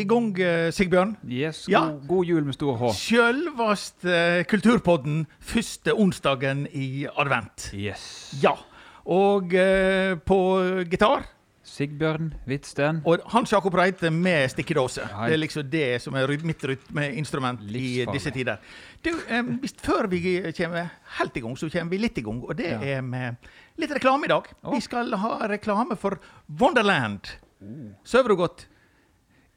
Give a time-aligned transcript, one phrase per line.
[0.00, 1.16] i gang, eh, Sigbjørn.
[1.28, 1.80] Yes, Ja.
[1.80, 2.92] god, god jul med stor H.
[2.94, 7.70] Sjølvast eh, Kulturpodden første onsdagen i advent.
[7.74, 8.34] Yes.
[8.42, 8.54] Ja.
[9.06, 10.38] Og eh, på
[10.90, 11.24] gitar
[11.64, 13.00] Sigbjørn Hvitsten.
[13.06, 15.04] og Hans Jakob Reite med stikkedåse.
[15.14, 15.28] Hei.
[15.30, 18.56] Det er liksom det som er mitt rytmeinstrument i disse tider.
[19.04, 19.42] Du, eh,
[19.82, 22.42] Før vi kommer helt i gang, så kommer vi litt i gang.
[22.42, 22.80] Og det Ja.
[22.98, 23.36] er med
[23.78, 24.44] litt reklame i dag.
[24.64, 24.74] Oh.
[24.74, 26.18] Vi skal ha reklame for
[26.60, 27.20] Wonderland.
[28.04, 28.66] Sover du godt?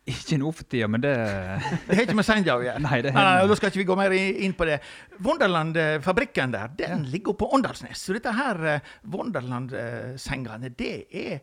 [0.06, 2.82] Ikke nå for tida, men det Det har ikke med Sandau å gjøre.
[2.84, 4.80] Nei, det Nei, Da skal ikke vi gå mer inn på det.
[5.26, 8.04] Wonderland-fabrikken der, den ligger på Åndalsnes.
[8.06, 11.40] Så dette her eh, Wonderland-sengene, det er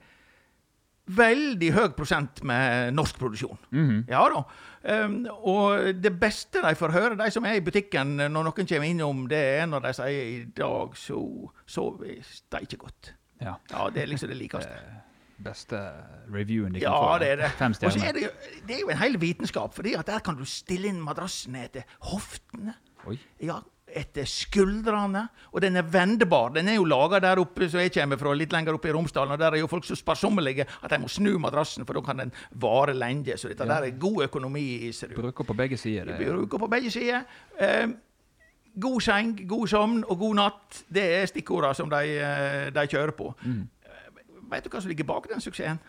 [1.11, 3.59] veldig høy prosent med norsk produksjon.
[3.75, 4.05] Mhm.
[4.11, 4.45] Ja da.
[4.83, 8.87] Um, og det beste de får høre, de som er i butikken når noen kommer
[8.87, 11.19] innom, det er når de sier 'i dag så
[11.67, 13.13] sover de ikke godt'.
[13.43, 13.57] Ja.
[13.71, 14.79] Ja, det er liksom det likeste.
[15.43, 15.79] Beste
[16.33, 17.19] reviewen de kan Ja, få.
[17.23, 17.51] det er det.
[17.59, 18.09] Fem stjerner.
[18.09, 18.31] er det,
[18.69, 22.75] det er jo en hel vitenskap, for der kan du stille inn madrassen etter hoftene.
[23.11, 23.19] Oi.
[23.43, 23.59] Ja,
[23.93, 25.27] etter skuldrene.
[25.53, 26.53] Og den er vendebar.
[26.55, 29.34] Den er jo laga der oppe som jeg kommer fra, litt lenger oppe i Romsdalen.
[29.34, 32.22] Og der er jo folk så sparsommelige at de må snu madrassen, for da kan
[32.22, 33.37] den vare lenge.
[33.37, 33.75] Så dette Ja.
[33.81, 34.93] der er god økonomi.
[34.93, 35.21] ser du.
[35.21, 36.05] Bruker på begge sider.
[36.05, 36.33] Det, ja.
[36.33, 37.25] bruker på begge sider.
[37.84, 37.97] Um,
[38.81, 43.12] god seng, god sovn og god natt, det er stikkordene som de, eh, de kjører
[43.12, 43.34] på.
[43.45, 43.69] Mm.
[44.53, 45.81] Vet du hva som ligger bak den suksessen?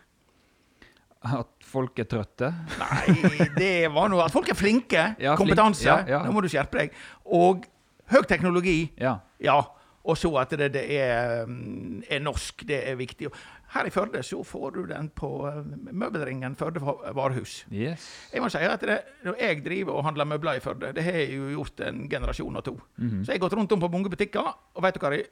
[1.24, 2.50] At folk er trøtte.
[2.82, 3.14] Nei,
[3.56, 5.06] det var noe at folk er flinke.
[5.24, 5.86] Ja, flink- kompetanse.
[5.88, 6.20] ja, ja.
[6.26, 6.98] Nå må du skjerpe deg.
[7.32, 7.64] Og
[8.12, 8.78] høy teknologi.
[9.00, 9.18] Ja.
[9.44, 9.62] Ja.
[10.04, 12.66] Og så at det, det er, mm, er norsk.
[12.68, 13.30] Det er viktig.
[13.74, 15.62] Her i Førde så får du den på eh,
[15.96, 17.62] Møbelringen Førde varehus.
[17.72, 18.04] Yes.
[18.34, 21.16] Jeg må si at det, Når jeg driver og handler møbler i Førde, det har
[21.24, 22.76] jeg jo gjort en generasjon og to.
[23.00, 23.24] Mhm.
[23.24, 25.14] Så jeg har gått rundt om på mange butikker, og vet du hva?
[25.16, 25.32] Jeg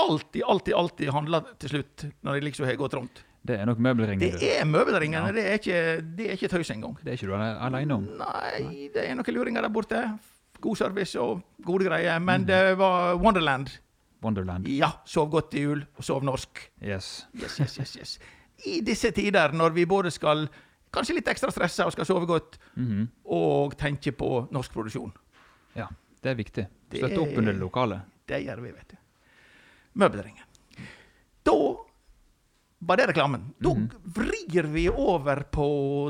[0.00, 2.04] alltid, alltid, alltid handler til slutt.
[2.24, 3.22] Når jeg liksom har gått rundt.
[3.46, 4.38] Det er nok møbelringene.
[4.38, 5.30] Det er møbelringene.
[5.30, 5.32] Ja.
[5.32, 5.76] Det er ikke,
[6.16, 6.96] det er ikke tøys engang.
[7.02, 8.04] Det er ikke du ale- alene om.
[8.20, 10.02] Nei, det er noen luringer der borte.
[10.60, 12.18] God service og gode greier.
[12.20, 13.70] Men det var Wonderland.
[14.22, 14.66] Wonderland.
[14.68, 16.60] Ja, sov godt i jul, og sov norsk.
[16.84, 17.24] Yes.
[17.34, 18.18] Yes, yes, yes, yes.
[18.68, 20.44] I disse tider når vi både skal
[20.92, 23.08] kanskje litt ekstra stressa og skal sove godt, Mhm.
[23.24, 25.12] og tenke på norsk produksjon.
[25.76, 25.86] Ja,
[26.22, 26.66] det er viktig.
[26.92, 28.02] Støtte opp er- under det lokale.
[28.28, 28.96] Det gjør vi, vet du.
[30.00, 30.44] Møbelringen.
[31.46, 31.54] Da
[32.80, 33.50] var det reklamen.
[33.60, 33.90] Da Mhm.
[34.16, 35.66] vrir vi over på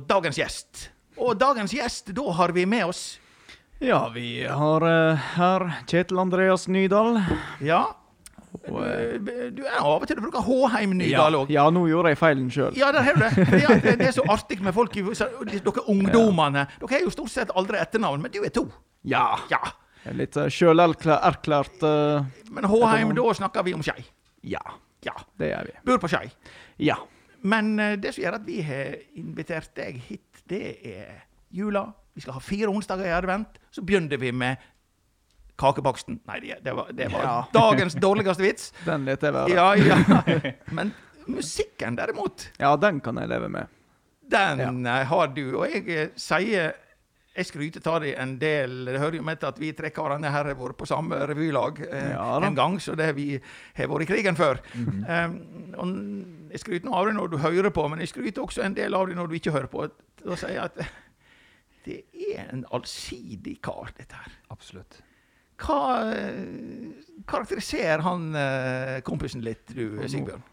[0.06, 0.88] dagens gjest.
[1.18, 3.18] Og dagens gjest, da har vi med oss
[3.80, 7.22] Ja, vi har uh, her Kjetil Andreas Nydal.
[7.60, 7.86] Ja.
[8.68, 11.50] Og, eh, Du, du er av og til du bruker Håheim Nydal ja, òg.
[11.50, 12.76] ja, nå gjorde jeg feilen sjøl.
[12.76, 13.62] Ja, der har du det.
[13.62, 14.00] Ja, det.
[14.08, 16.66] Er så artig med folk Dere ungdommene.
[16.80, 18.66] Dere har jo stort sett aldri etternavn, men du er to.
[19.04, 19.38] Ja.
[19.50, 19.60] Ja.
[20.16, 24.04] Litt uh, sjølerklært uh, Men Håheim, da snakker vi om Skei.
[24.48, 24.62] Ja,
[25.04, 25.12] Ja.
[25.38, 25.74] det gjør vi.
[25.84, 26.30] Bor på Skei.
[26.80, 26.96] Ja.
[27.42, 30.62] Men uh, det som gjør at vi har invitert deg hit, det
[30.94, 31.20] er
[31.52, 31.86] jula.
[32.16, 33.60] Vi skal ha fire onsdager i advent.
[33.70, 34.56] Så begynner vi med
[35.60, 36.18] kakebaksten.
[36.28, 37.36] Nei, det, det var, det var Ja.
[37.60, 38.70] dagens dårligste vits.
[38.86, 39.52] Den vet jeg være.
[39.52, 40.54] Ja, ja.
[40.76, 40.94] Men
[41.28, 43.66] musikken, derimot, Ja, den kan jeg leve med.
[44.30, 45.03] den ja.
[45.04, 45.44] har du.
[45.58, 46.72] Og jeg eh, sier
[47.41, 48.77] jeg skryter av det en del.
[48.87, 51.83] Det hører jo med til at vi tre karene her har vært på samme revylag
[51.89, 54.63] eh, Ja en gang, så det vi har vært i krigen før.
[54.77, 55.37] um,
[55.81, 55.92] og
[56.51, 59.09] jeg skryter av det når du hører på, men jeg skryter også en del av
[59.09, 59.87] det når du ikke hører på.
[60.25, 60.81] Da sier jeg at
[61.87, 62.01] det
[62.34, 64.34] er en allsidig kar, dette her.
[64.53, 65.01] Absolutt.
[65.60, 65.81] Hva
[67.28, 70.45] karakteriserer han eh, kompisen litt, du Sigbjørn?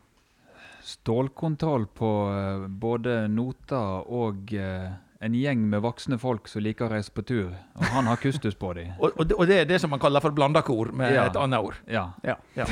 [0.88, 6.92] Stålkontroll på eh, både noter og eh, en gjeng med voksne folk som liker å
[6.94, 7.50] reise på tur.
[7.80, 8.92] Og han har kustus på dem.
[9.02, 11.26] Og, og, det, og det er det som man kaller for blanda kor, med Ja.
[11.30, 11.80] et annet ord.
[11.90, 12.12] Ja.
[12.24, 12.36] Ja.
[12.58, 12.68] Ja.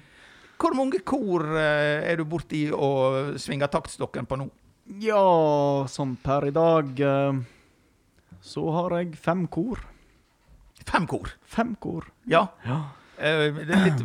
[0.62, 4.46] Hvor mange kor eh, er du borti og svinger taktstokken på nå?
[5.02, 7.40] Ja, som per i dag eh,
[8.42, 9.82] så har jeg fem kor.
[10.86, 11.28] Fem kor.
[11.46, 12.06] Fem kor.
[12.30, 12.46] Ja.
[12.66, 12.78] Ja.
[13.18, 14.04] Eh, det er litt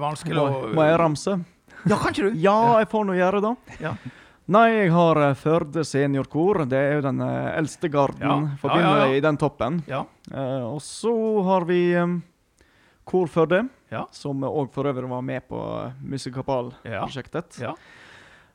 [0.00, 1.36] vanskelig Må, å må jeg ramse?
[1.86, 2.40] Ja, kan ikke du?
[2.40, 3.54] Ja, jeg får nå gjøre det.
[3.84, 3.94] Ja.
[4.50, 6.64] Nei, jeg har eh, Førde seniorkor.
[6.66, 8.22] Det er jo den eh, eldste garden.
[8.26, 8.58] Ja.
[8.60, 9.16] forbinder Ja, ja, ja.
[9.20, 9.82] i den toppen.
[9.86, 10.02] Ja.
[10.32, 11.14] Uh, og så
[11.46, 12.18] har vi um,
[13.04, 14.06] Kor Førde, Ja.
[14.14, 15.58] som òg for øvrig var med på
[16.02, 17.60] Musikapal-prosjektet.
[17.62, 17.74] Ja.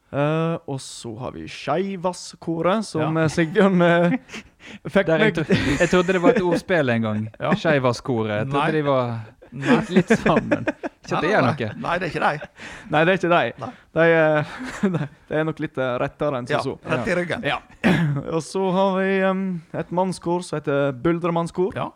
[0.07, 3.27] Uh, og så har vi Skeivasskoret, som Ja.
[3.27, 4.13] Sigbjørn uh,
[4.93, 7.25] fikk meg jeg trodde det var et ordspill en gang.
[7.39, 7.51] Ja.
[7.55, 8.45] Skeivasskoret.
[8.45, 8.69] Jeg Nei.
[8.71, 9.17] de var
[9.63, 9.77] Nei.
[9.97, 10.65] litt sammen.
[10.67, 11.67] Ikke at det er noe.
[11.83, 12.45] Nei, det er ikke deg.
[12.93, 13.51] Nei, det er ikke de.
[13.63, 13.69] Nei.
[13.97, 14.55] De, eh,
[15.31, 16.91] de er nok litt eh, rettere enn Ja, som så.
[16.93, 17.45] rett i ryggen.
[17.47, 17.59] Ja.
[18.35, 19.45] Og så har vi um,
[19.77, 21.89] et mannskor som heter Buldremannskor, Ja.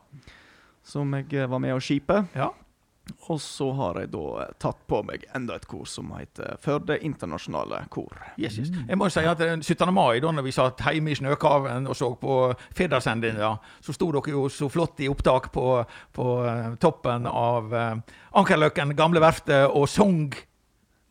[0.83, 2.23] som jeg eh, var med å skipe.
[2.37, 2.49] Ja.
[3.29, 6.99] Og så har jeg da eh, tatt på meg enda et kor som heter Førde
[7.01, 8.13] internasjonale kor.
[8.37, 8.71] Yes, yes.
[8.87, 9.89] Jeg må si at den 17.
[9.93, 12.37] mai, da når vi satt hjemme i snøkaven og så på
[12.77, 15.65] Federsendinga, så sto dere jo så flott i opptak på,
[16.13, 17.73] på eh, toppen av
[18.37, 20.31] Ankerløkken, gamle verftet, og sang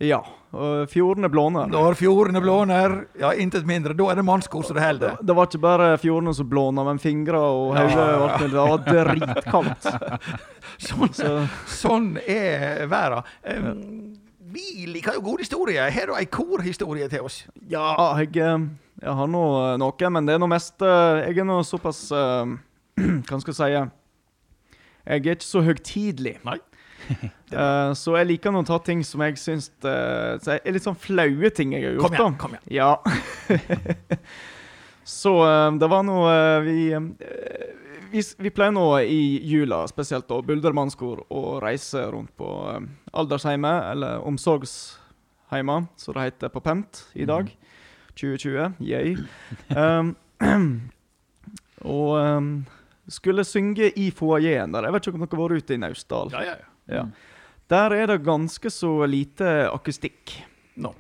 [0.01, 0.21] Ja.
[0.51, 1.69] Og fjordene blåner.
[1.71, 3.93] Når fjordene blåner, ja, intet mindre.
[3.95, 5.19] Da er det mannskor som det holder.
[5.23, 8.39] Det var ikke bare fjordene som blåna, men fingre og hodet Ja.
[8.41, 9.91] Det var dritkaldt.
[10.81, 11.35] Sånn, Så
[11.69, 13.27] sånn er verden.
[13.45, 14.17] Um,
[14.51, 15.91] vi liker jo gode historier.
[15.93, 17.43] Har du ei korhistorie til oss?
[17.69, 18.65] ja, jeg, eh,
[19.05, 22.01] jeg har nå eh, noe, men det er nå mest eh, Jeg er nå såpass
[22.17, 22.49] uh,
[23.29, 26.39] Hva skal jeg si Jeg er ikke så høytidelig.
[26.49, 26.59] Nei.
[27.51, 31.49] Eh, så jeg liker å ta ting som jeg syns eh, er litt sånn flaue
[31.51, 32.05] ting jeg har gjort.
[32.05, 32.37] Kom igjen.
[32.37, 32.39] da.
[32.39, 32.69] kom igjen.
[32.71, 34.19] Ja.
[35.19, 36.77] så eh, det var noe vi,
[38.13, 42.53] vi Vi pleier nå i jula, spesielt da, Buldermannskor, å reise rundt på
[43.11, 47.51] aldersheimet, eller omsorgsheimer, som det heter på Pent i dag.
[48.15, 48.79] 2020.
[48.79, 49.17] Yay.
[49.75, 50.15] Um,
[51.99, 52.53] og um,
[53.11, 54.87] skulle synge i foajeen der.
[54.87, 56.35] Jeg vet ikke om dere har vært ute i Naustdal.
[56.35, 56.70] Ja, ja, ja.
[56.91, 57.05] Ja.
[57.71, 60.33] Der er det ganske så lite akustikk.
[60.83, 60.91] Nå.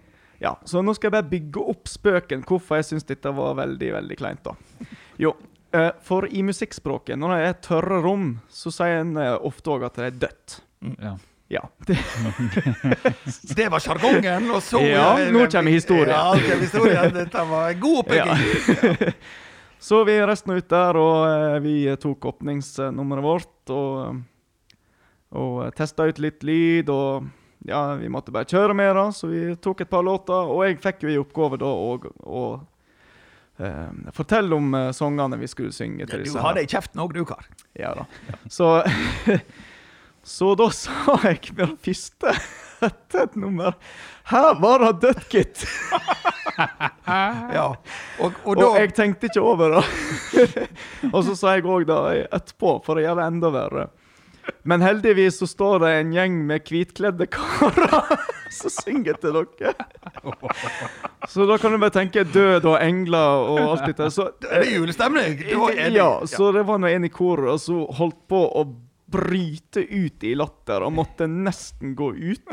[0.40, 3.90] Ja, Så nå skal jeg bare bygge opp spøken hvorfor jeg syns dette var veldig
[3.96, 4.44] veldig kleint.
[4.46, 4.54] da.
[5.20, 5.34] Jo,
[5.72, 9.84] eh, for i musikkspråket, når det er tørre rom, så sier en eh, ofte òg
[9.90, 10.60] at det er dødt.
[11.02, 11.16] Ja.
[11.50, 11.64] Ja.
[11.86, 11.96] Det,
[13.56, 16.14] Det var sjargongen, og så Ja, nå kommer historien.
[16.14, 17.12] Ja, kommer historien.
[17.14, 19.14] Dette var god oppbygging.
[19.90, 24.20] så vi resten ut der, og eh, vi tok åpningsnummeret vårt og,
[25.36, 26.88] og testa ut litt lyd.
[26.90, 27.28] og
[27.68, 30.48] ja, vi måtte bare kjøre med det, så vi tok et par låter.
[30.48, 32.44] Og jeg fikk jo i oppgave da å
[33.60, 36.38] eh, fortelle om eh, sangene vi skulle synge til Du disse.
[36.40, 36.60] har her.
[36.62, 37.44] det i kjeften òg, du, kar.
[37.76, 38.06] Ja da.
[38.48, 38.70] Så,
[40.36, 42.32] så da sa jeg med det første
[42.88, 43.74] etter et nummer
[44.30, 45.66] Her var det dødt, gitt!
[47.10, 47.70] Ja.
[48.20, 50.66] Og, og Og, jeg tenkte ikke over det.
[51.12, 51.96] og så sa jeg òg det
[52.28, 53.84] etterpå, for å gjøre det enda verre.
[54.62, 57.94] Men heldigvis så står det en gjeng med hvitkledde karer
[58.58, 59.74] som synger til dere.
[61.30, 64.10] Så da kan du bare tenke død og engler og alt dette.
[64.12, 65.38] Så, Det er julestemning.
[65.94, 68.66] Ja, så det var nå en i koret og så holdt på å
[69.10, 72.50] bryte ut i latter og måtte nesten gå ut.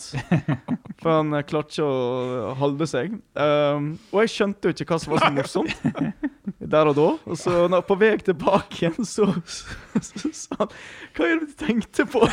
[1.01, 3.17] For han eh, klarte ikke å holde seg.
[3.37, 5.75] Um, og jeg skjønte jo ikke hva som var så morsomt
[6.73, 7.09] der og da.
[7.27, 9.29] Og så når, på vei tilbake igjen, så
[10.01, 10.73] sa han
[11.17, 12.23] Hva er det du tenkte på?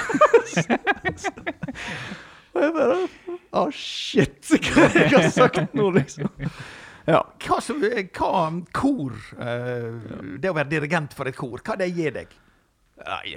[2.54, 2.96] og jeg bare
[3.54, 4.40] Å, shit!
[4.48, 6.30] Hva er det jeg har sagt nå, liksom?
[7.04, 7.20] Ja.
[7.44, 9.92] Hva, som, hva kor uh,
[10.40, 12.32] Det å være dirigent for et kor, hva det gir deg?
[12.94, 13.34] Nei,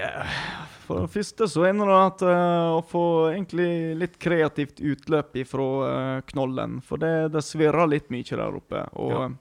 [0.86, 5.66] For det første så er det at uh, å få egentlig litt kreativt utløp ifra
[5.66, 6.78] uh, knollen.
[6.86, 8.84] For det, det svirrer litt mye der oppe.
[9.02, 9.24] Og Ja.
[9.26, 9.36] eh,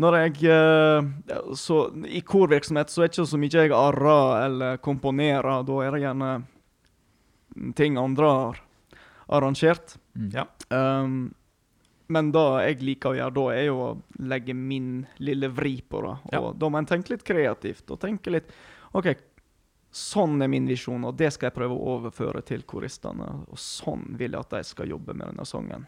[0.00, 4.80] når jeg uh, så I korvirksomhet så er det ikke så mye jeg arrer eller
[4.80, 5.62] komponerer.
[5.68, 6.32] Da er det gjerne
[7.76, 8.62] ting andre har
[9.28, 9.98] arrangert.
[10.16, 10.30] Mm.
[10.32, 10.46] Ja.
[10.72, 11.34] Um,
[12.12, 13.92] men det jeg liker å gjøre da, er jo å
[14.24, 16.16] legge min lille vri på det.
[16.32, 16.52] Og Ja.
[16.64, 18.50] da må en tenke litt kreativt og tenke litt
[18.92, 19.08] OK,
[19.92, 23.28] sånn er min visjon, og det skal jeg prøve å overføre til koristene.
[23.48, 25.86] Og sånn vil jeg at de skal jobbe med denne sangen.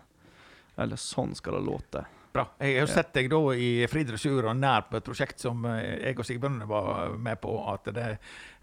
[0.80, 2.04] Eller sånn skal det låte.
[2.34, 2.48] Bra.
[2.58, 6.00] Jeg har sett deg da i Fri dressur og nær på et prosjekt som eh,
[6.00, 7.52] jeg og Sigbjørn var med på.
[7.70, 8.06] At det,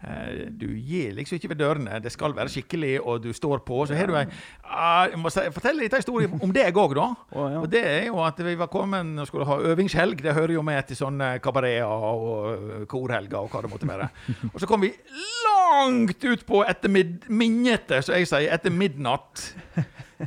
[0.04, 2.00] eh, du gir liksom ikke ved dørene.
[2.04, 3.78] Det skal være skikkelig, og du står på.
[3.88, 4.26] Så har du ei
[4.68, 7.08] ah, Jeg må fortelle litt historie om deg òg, da.
[7.62, 10.20] Og det er jo at vi var kommet og skulle ha øvingshelg.
[10.20, 14.10] Det hører jo med til sånne kabareter og korhelger og hva det måtte være.
[14.52, 14.92] Og så kom vi
[15.48, 19.48] langt utpå etter mid minnete, som jeg sier, etter midnatt.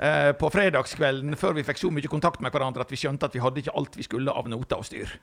[0.02, 3.36] Eh, på fredagskvelden, før vi fikk så mye kontakt med hverandre at vi skjønte at
[3.36, 5.14] vi hadde ikke alt vi skulle av noter og styr.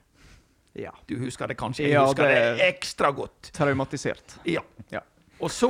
[0.79, 0.91] Ja.
[1.07, 1.85] Du husker det kanskje?
[1.85, 3.51] Jeg Ja, husker det, det- ekstra godt.
[3.53, 4.39] Traumatisert.
[4.49, 4.63] Ja.
[4.91, 5.01] Ja.
[5.41, 5.69] Og så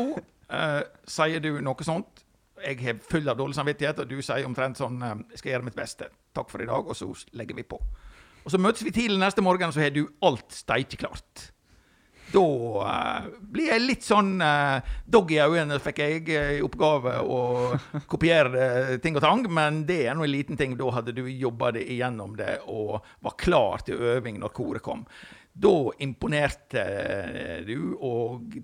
[0.51, 2.23] eh, sier du noe sånt.
[2.63, 5.65] Jeg har full av dårlig samvittighet, og du sier omtrent sånn eh, Jeg skal gjøre
[5.65, 6.07] mitt beste.
[6.35, 6.87] Takk for i dag.
[6.87, 7.81] Og så legger vi på.
[8.45, 11.52] Og så møtes vi tidlig neste morgen, og så har du alt steikeklart.
[12.33, 12.43] Da
[12.89, 15.79] eh, blir jeg litt sånn uh, dogg i øynene.
[15.83, 17.39] Fikk jeg eh, i oppgave å
[18.13, 20.77] kopiere ting og tang, men det er nå en liten ting.
[20.81, 25.05] Da hadde du jobba det igjennom det og var klar til øving når koret kom.
[25.53, 26.87] Da imponerte
[27.67, 28.55] du, og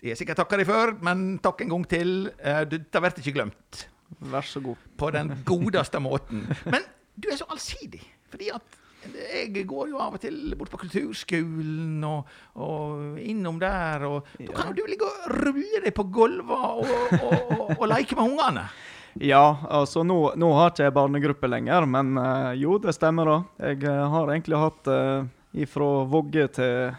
[0.00, 2.12] jeg har sikkert takka deg før, men takk en gang til.
[2.38, 3.82] Dette blir ikke glemt
[4.30, 4.78] Vær så god.
[4.98, 6.46] på den godeste måten.
[6.70, 6.86] Men
[7.18, 8.04] du er så allsidig.
[8.30, 8.79] Fordi at
[9.10, 12.28] jeg går jo av og til bort på kulturskolen og,
[12.60, 14.52] og innom der, og da Ja.
[14.60, 16.84] kan du ligge og rulle deg på gulvet og,
[17.20, 18.66] og, og, og leke med ungene.
[19.18, 23.38] Ja, altså nå, nå har ikke jeg barnegruppe lenger, men uh, jo, det stemmer da.
[23.66, 25.24] Jeg eh, har egentlig hatt uh,
[25.58, 26.92] ifra vogge til,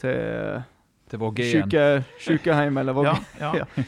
[0.00, 0.62] til
[1.12, 1.68] Til Vågge igjen.
[1.68, 1.84] syke,
[2.24, 3.12] sykehjem eller vogge.
[3.40, 3.66] Ja, ja.
[3.76, 3.84] Ja.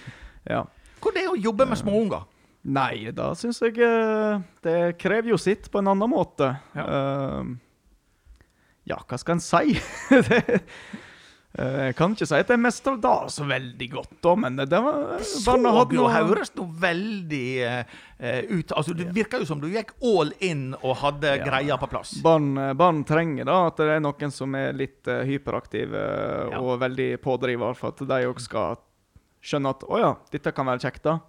[0.59, 0.61] ja.
[1.01, 2.27] Hvordan det er å jobbe med småunger?
[2.65, 6.55] Nei, da syns jeg eh, det krever jo sitt på en annen måte.
[6.73, 6.85] Ja.
[6.89, 7.51] uh,
[8.89, 9.75] ja, hva skal en si?
[10.31, 10.39] det,
[11.61, 14.81] uh, jeg kan ikke si at jeg av det så veldig godt, da, men det
[14.87, 19.69] var Så hadde jo høres noe veldig eh, ut Altså, Det virker jo som du
[19.73, 21.45] gikk all in og hadde Ja.
[21.45, 22.17] greia på plass.
[22.25, 26.03] Barn, barn trenger da at det er noen som er litt hyperaktive
[26.51, 26.65] Ja.
[26.65, 28.81] og veldig pådriver, for at de òg skal
[29.45, 31.21] skjønne at å ja, dette kan være kjekt, da.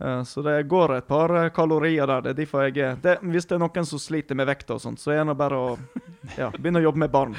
[0.00, 2.22] Eh, så det går et par eh, kalorier der.
[2.22, 4.80] Det er derfor jeg er det, Hvis det er noen som sliter med vekt og
[4.82, 5.72] sånt, så er det bare å
[6.38, 7.34] ja, begynne å jobbe med barn.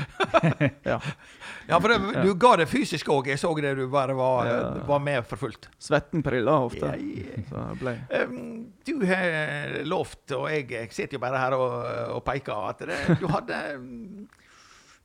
[0.84, 1.00] Ja.
[1.70, 3.30] Ja, for det, du ga det fysisk òg.
[3.30, 4.60] Jeg så det du bare var, Ja.
[4.88, 5.70] var med for fullt.
[5.80, 6.96] Svetten priller ofte.
[6.98, 7.96] Yeah.
[8.86, 11.76] du har lovt, og jeg, sitter jo bare her og,
[12.18, 13.60] og peker, at det, du hadde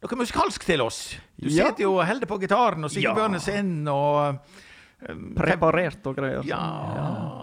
[0.04, 1.00] noe musikalsk til oss.
[1.37, 3.38] Du sitter jo og holder på gitaren og synger Ja.
[3.40, 4.40] sine og
[5.37, 6.44] preparert og greier.
[6.49, 6.61] Ja,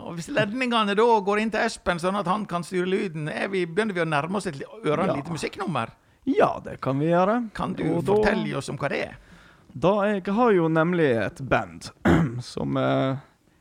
[0.06, 3.66] og Hvis ledningene da går inn til Espen, sånn at han kan styre lyden, vi,
[3.66, 5.16] begynner vi å nærme oss et ørene Ja.
[5.16, 5.94] lite musikknummer.
[6.26, 7.50] Ja, det kan vi gjøre.
[7.54, 9.18] Kan du Og da- fortelle oss om hva det er?
[9.74, 11.92] Da jeg har jo nemlig et band
[12.44, 13.16] som eh,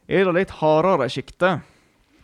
[0.09, 1.61] er i det litt hardere sjiktet.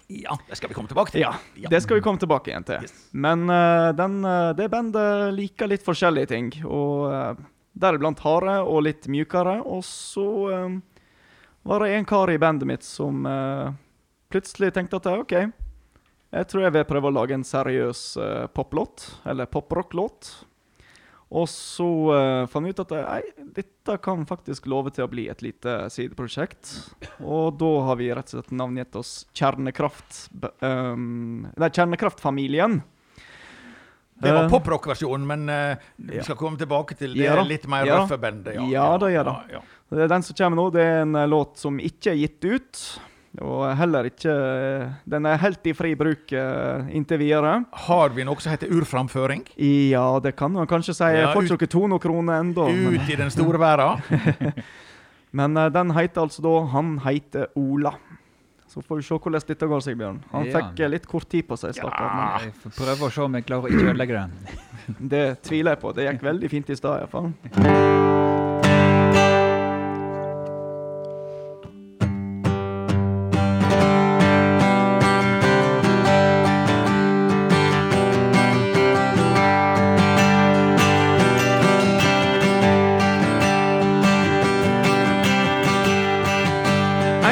[0.08, 1.20] Ja, det skal vi komme tilbake til.
[1.20, 1.32] Ja,
[1.70, 2.82] det skal vi komme tilbake igjen til.
[2.82, 2.92] Yes.
[3.12, 6.50] Men uh, den, uh, det bandet liker litt forskjellige ting.
[6.64, 7.34] Og uh,
[7.74, 9.56] deriblant harde og litt mjukere.
[9.66, 10.26] Og så
[11.66, 13.72] var det en kar i bandet mitt som uh,
[14.32, 15.34] plutselig tenkte at OK,
[16.36, 19.06] jeg tror jeg vil prøve å lage en seriøs uh, poplåt.
[19.26, 20.30] Eller poprocklåt.
[21.36, 23.20] Og så uh, fant vi ut at nei,
[23.56, 26.74] dette kan faktisk love til å bli et lite sideprosjekt.
[27.22, 30.26] Og da har vi rett og slett navngitt oss Kjernekraft...
[30.62, 32.82] Um, nei, Kjernekraftfamilien.
[34.16, 37.42] Det var poprock-versjonen, men eh, vi skal komme tilbake til det Ja da.
[37.44, 38.56] litt mer Ja røffe bandet.
[38.72, 39.34] Ja da, ja da.
[39.52, 39.60] ja.
[39.60, 42.80] Er Den som kommer nå, det er en eh, låt som ikke er gitt ut.
[43.36, 47.60] Og heller ikke eh, Den er helt i fri bruk eh, inntil videre.
[47.86, 49.44] Har vi noe som heter urframføring?
[49.92, 51.12] Ja, det kan man kanskje si.
[51.14, 52.66] Ja, får ikke to noen kroner ennå.
[52.72, 54.62] Men, Ut i den store verden?
[55.38, 57.94] men den heter altså da Han heter Ola.
[58.66, 60.18] Så får vi se hvordan dette går, Sigbjørn.
[60.32, 60.58] Han Ja.
[60.58, 62.42] fikk litt kort tid på seg, stakkar.
[62.42, 64.36] Jeg får prøve å se om jeg klarer å ikke ødelegge den.
[65.14, 65.94] Det tviler jeg på.
[65.96, 68.25] Det gikk veldig fint i stad, iallfall.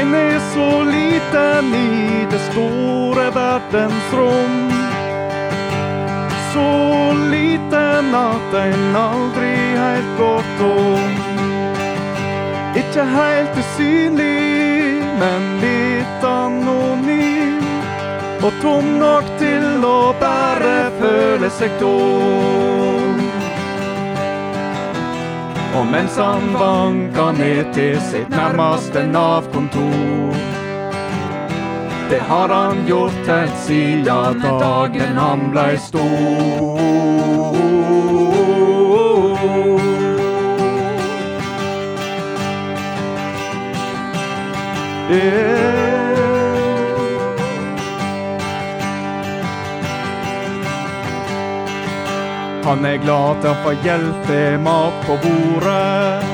[0.04, 4.56] En er så liten i det store verdensrom.
[6.52, 11.14] Så liten at en aldri helt går tom.
[12.76, 17.64] Ikke helt usynlig, men litt anonym.
[18.44, 23.03] Og tom nok til å bare føle seg tom.
[25.74, 30.34] Og mens han vanka ned til sitt nærmeste Nav-kontor
[32.10, 36.94] Det har han gjort helt siden dagen han blei stor.
[45.10, 45.53] Yeah.
[52.74, 56.24] Han er glad til å få hjelp til mat på bordet.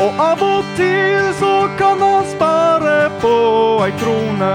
[0.00, 3.32] Og av og til så kan han spare på
[3.84, 4.48] ei krone.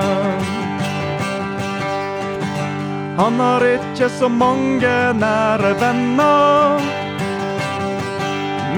[3.19, 6.81] Han har ikke så mange nære venner.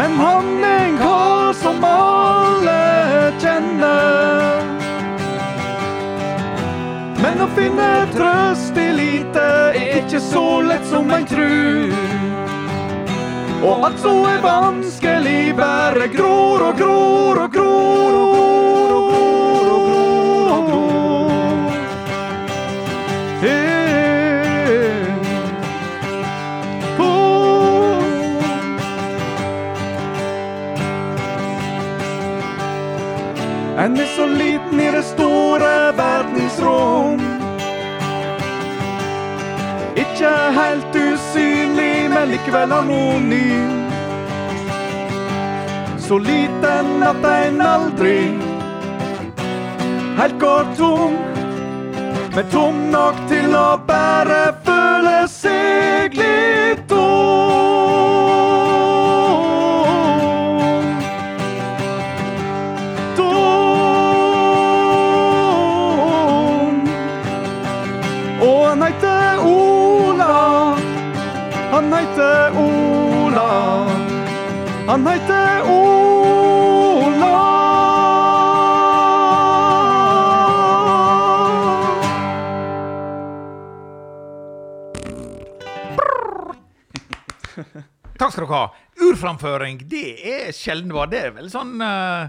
[0.01, 2.75] Men han er en kar som alle
[3.39, 4.78] kjenner.
[7.19, 9.43] Men å finne trøst i lite
[9.75, 11.91] er ikke så lett som en trur.
[13.59, 18.15] Og alt som er vanskelig, bare gror og gror og gror.
[27.03, 28.39] Oh.
[33.83, 35.03] En er så liten i det
[36.59, 37.19] verdensrom.
[39.95, 43.89] Ikke helt usynlig, men likevel anonym.
[45.99, 48.31] Så liten at en aldri
[50.17, 51.13] helt går tom.
[52.35, 57.88] Men tom nok til å bare føle seg litt tom.
[74.89, 77.27] Han heter Ola.
[88.17, 88.63] Takk skal dere ha.
[88.97, 91.05] Urframføring, det er sjelden hva.
[91.05, 92.25] Det er vel sånn uh,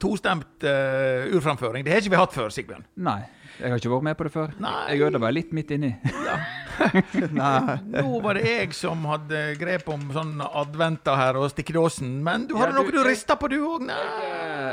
[0.00, 1.84] tostemt uh, urframføring.
[1.84, 2.88] Det har ikke vi hatt før, Sigbjørn.
[3.04, 3.20] Nei,
[3.62, 4.52] jeg har ikke vært med på det før.
[4.60, 4.72] Nei.
[4.90, 5.92] Jeg ødela bare litt midt inni.
[7.38, 7.76] Nei.
[7.92, 12.10] Nå var det jeg som hadde grep om sånn adventer her og stikkedåsen.
[12.26, 13.86] Men du hadde Ja, du- noe du rista på, du òg.
[13.86, 14.00] Nei.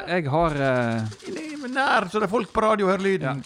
[0.09, 1.01] Jeg har eh,
[1.69, 3.43] Nær, så det er folk på radio hører lyden.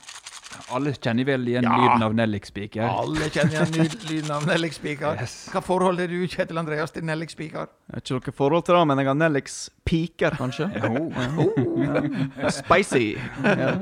[0.74, 1.76] Alle kjenner vel igjen Ja.
[1.78, 2.84] lyden av Nellik-spiker.
[2.84, 5.18] Alle kjenner igjen lyden av Nellik Spiker.
[5.22, 5.50] Yes.
[5.54, 7.70] Hva forhold har du, Kjetil Andreas, til Nellik Spiker?
[7.90, 10.70] Jeg har ikke noe forhold til det, men jeg har Nellix piker, kanskje.
[10.80, 11.12] Jo.
[11.44, 12.50] oh.
[12.50, 13.18] Spicy.
[13.44, 13.74] Ja.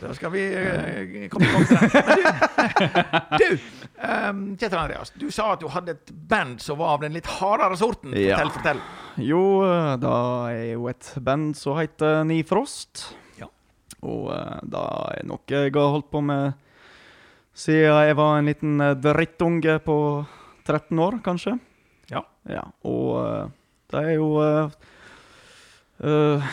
[0.00, 1.78] Da skal vi uh, komme tilbake til.
[3.36, 3.48] Du, du
[4.00, 7.28] um, Kjetil Andreas, du sa at du hadde et band som var av den litt
[7.40, 8.14] hardere sorten.
[8.16, 8.38] Ja.
[8.40, 8.84] Fortell, fortell.
[9.20, 9.42] Jo,
[10.00, 10.14] det
[10.54, 13.10] er jo et band som heter Nifrost.
[14.00, 16.52] Og da det er nok jeg har holdt på med
[17.56, 19.96] siden jeg var en liten eh, drittunge på
[20.66, 21.56] 13 år, kanskje.
[22.10, 22.24] Ja.
[22.48, 23.48] Ja, og eh,
[23.90, 24.70] det er jo uh,
[25.98, 26.52] eh,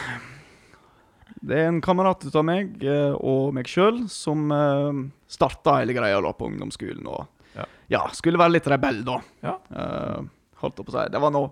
[1.37, 6.19] Det er en kamerat av meg eh, og meg sjøl som uh, starta hele greia
[6.23, 7.05] da på ungdomsskolen.
[7.07, 7.25] Og
[7.57, 7.63] Ja.
[7.89, 9.21] ja, skulle være litt rebell, da.
[9.45, 9.55] Ja.
[9.71, 10.27] Uh,
[10.61, 11.07] holdt jeg på å si.
[11.13, 11.47] Det var nå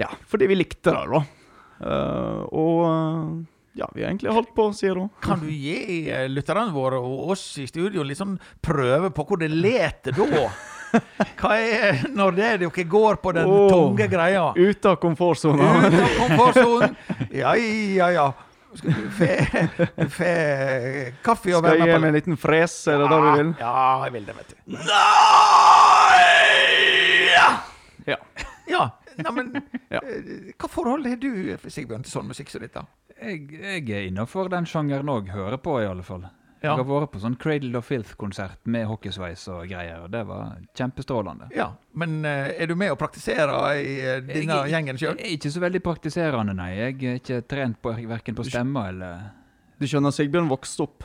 [0.00, 1.20] Ja, fordi vi likte det, da.
[1.82, 2.71] Uh, og eh,
[3.82, 5.08] ja, vi har egentlig holdt på sier hun.
[5.22, 9.42] Kan du gi eh, lytterne våre og oss i studio litt sånn prøve på hvor
[9.42, 10.46] det leter da?
[11.40, 14.50] Hva er når det er dere går på den oh, tunge greia?
[14.54, 15.68] Ute av komfortsona.
[15.80, 16.96] Ut av komfortsonen.
[17.32, 18.30] Ja, ja, ja.
[18.72, 19.34] Skal du fe,
[20.08, 20.32] fe
[21.24, 23.50] kaffe og Skal jeg gi med meg en liten fres, er det det du vil?
[23.60, 23.74] Ja,
[24.06, 24.56] jeg vil det, vet du.
[24.78, 26.22] Nei!
[28.08, 28.16] Ja.
[28.72, 28.86] Ja,
[29.18, 29.52] neimen
[29.92, 30.00] Ja.
[30.56, 31.30] Hva forhold har du,
[31.66, 32.84] Sigbjørn, til sånn musikk som dette?
[33.22, 35.28] Jeg, jeg er innafor den sjangeren òg.
[35.32, 36.24] Hører på, i alle fall.
[36.62, 36.76] Ja.
[36.76, 40.60] Jeg har vært på sånn Cradle of Filth-konsert med hockeysveis og greier, og det var
[40.78, 41.48] kjempestrålende.
[41.58, 45.16] Ja, Men eh, er du med og praktiserer i eh, denne Jeg- gjengen sjøl?
[45.18, 46.68] Jeg er ikke så veldig praktiserende, nei.
[46.76, 49.24] Jeg er ikke trent på verken på stemma eller
[49.82, 51.02] Du skjønner, Sigbjørn vokste opp.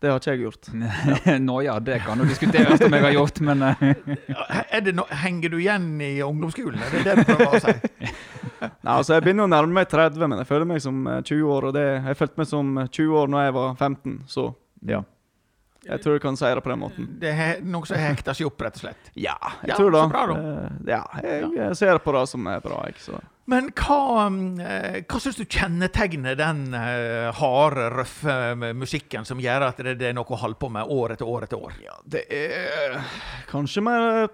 [0.00, 0.68] Det har ikke jeg gjort.
[1.48, 3.82] Nå ja, det kan jo diskuteres om jeg har gjort, men eh,
[4.76, 6.76] Er det no henger du igjen i ungdomsskolen?
[6.80, 7.74] Er det det du prøver å si?
[8.60, 11.54] Nei, altså Jeg begynner å nærme meg 30, men jeg føler meg som eh, 20
[11.56, 11.68] år.
[11.70, 14.50] Og det, jeg følte meg som eh, 20 år når jeg var 15, så
[14.90, 15.02] ja.
[15.80, 17.06] Jeg tror jeg kan si det på den måten.
[17.22, 19.06] Det er noe som hekter seg opp, rett og slett.
[19.16, 20.02] Ja, jeg Ja, tror det.
[20.02, 20.34] så bra da.
[20.36, 21.68] Eh, Ja, jeg, ja.
[21.78, 22.82] ser på det som er bra.
[22.92, 23.20] Ikke, så.
[23.50, 24.26] Men hva,
[24.60, 29.96] eh, hva syns du kjennetegner den eh, harde, røffe eh, musikken som gjør at det,
[30.02, 31.72] det er noe å holde på med år etter år etter år?
[31.82, 33.00] Ja, det er
[33.50, 34.28] kanskje mer eh,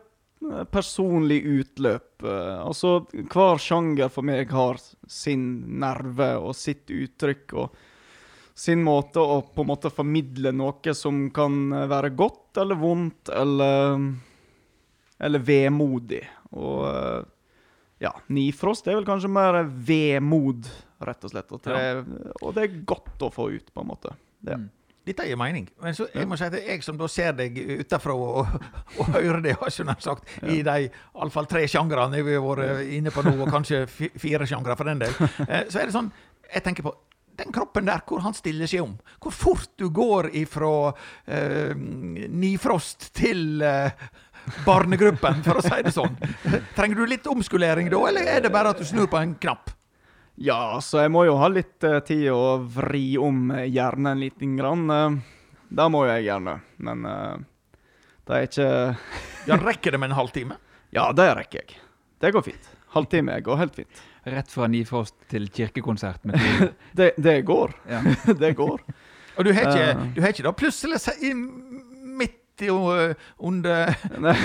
[0.70, 2.22] personlig utløp.
[2.22, 7.76] eh, Altså, hver sjanger for meg har sin nerve og sitt uttrykk og
[8.56, 14.00] sin måte å på en måte formidle noe som kan være godt eller vondt eller
[15.18, 16.22] eller vemodig.
[16.52, 17.22] Og eh,
[18.04, 20.68] ja, Nifrost er vel kanskje mer vemod,
[21.00, 21.52] rett og slett.
[21.56, 21.86] Og det,
[22.42, 24.12] og det er godt å få ut, på en måte.
[24.44, 24.58] Ja.
[24.60, 24.66] Mm.
[25.06, 25.68] Dette gir mening.
[25.82, 28.56] Men så, jeg må si at jeg som da ser deg utenfra og,
[28.98, 33.12] og hører det, ikke nær sagt, i de iallfall tre sjangrene vi har vært inne
[33.14, 35.14] på nå, og kanskje fire sjangre for den del,
[35.50, 36.10] eh, så er det sånn
[36.50, 36.94] Jeg tenker på
[37.36, 38.94] den kroppen der, hvor han stiller seg om.
[39.20, 40.92] Hvor fort du går ifra
[41.28, 44.06] eh, Nifrost til eh,
[44.66, 46.16] barnegruppen, for å si det sånn.
[46.78, 49.74] Trenger du litt omskulering da, eller er det bare at du snur på en knapp?
[50.36, 54.20] Ja, så jeg må jo ha litt uh, tid å vri om eh, hjernen en
[54.20, 54.82] liten grann.
[54.90, 55.16] Uh,
[55.72, 57.36] det må jeg gjerne, men uh,
[58.28, 58.68] det er ikke
[59.48, 60.58] Ja, Rekker det med en halvtime?
[60.96, 61.78] Ja, det rekker jeg.
[62.22, 62.68] Det går fint.
[62.94, 64.02] Halvtime går helt fint.
[64.24, 66.38] rett fra Nifrost til kirkekonsert med.
[66.96, 67.74] Det, det går.
[67.90, 68.00] Ja.
[68.40, 68.80] det går.
[69.36, 70.04] Og du har ikke, Eh.
[70.16, 71.34] du har ikke da plutselig se- i,
[72.16, 72.70] midt i,
[73.44, 73.92] under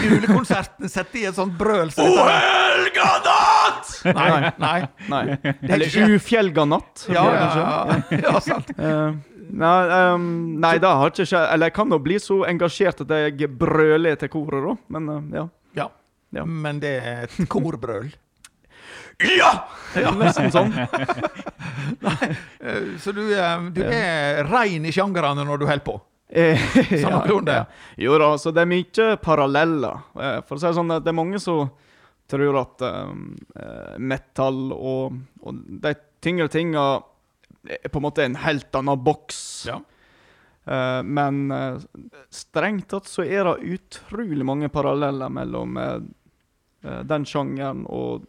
[0.03, 2.91] julekonserten sett i et sånt brøl dette der?
[4.05, 4.59] Helganatt!
[4.61, 5.25] Nei, nei.
[5.41, 5.51] Nei.
[5.51, 6.15] Er Eller.
[6.15, 7.05] Ufjelga natt.
[7.11, 7.49] Ja, ja,
[8.11, 8.71] ja, ja, sant.
[8.81, 9.11] Eh,
[9.51, 10.27] Nei, um,
[10.63, 11.49] nei, det har ikke skjedd.
[11.51, 14.75] Eller jeg kan jo bli så engasjert at jeg brøler til koret, da.
[14.95, 15.43] Men uh, ja.
[15.75, 15.87] Ja.
[16.31, 16.45] Ja.
[16.47, 18.07] Men det er et korbrøl.
[19.27, 19.49] Ja!
[20.21, 20.71] Nesten sånn.
[22.01, 22.29] Nei,
[23.03, 25.97] Så du, eh, du er rein i sjangrene når du holder på?
[26.31, 27.61] ja, ja.
[27.99, 29.97] Jo da, så det er mye paralleller.
[30.15, 31.67] Eh, For å si det sånn, det er mange som
[32.31, 36.85] tror at eh, metal og, og de tyngre tinga
[37.69, 39.41] er på en måte en helt annen boks.
[39.69, 39.81] Ja.
[40.61, 41.81] Uh, men uh,
[42.29, 45.95] strengt tatt så er det utrolig mange paralleller mellom eh,
[47.09, 48.27] den sjangeren og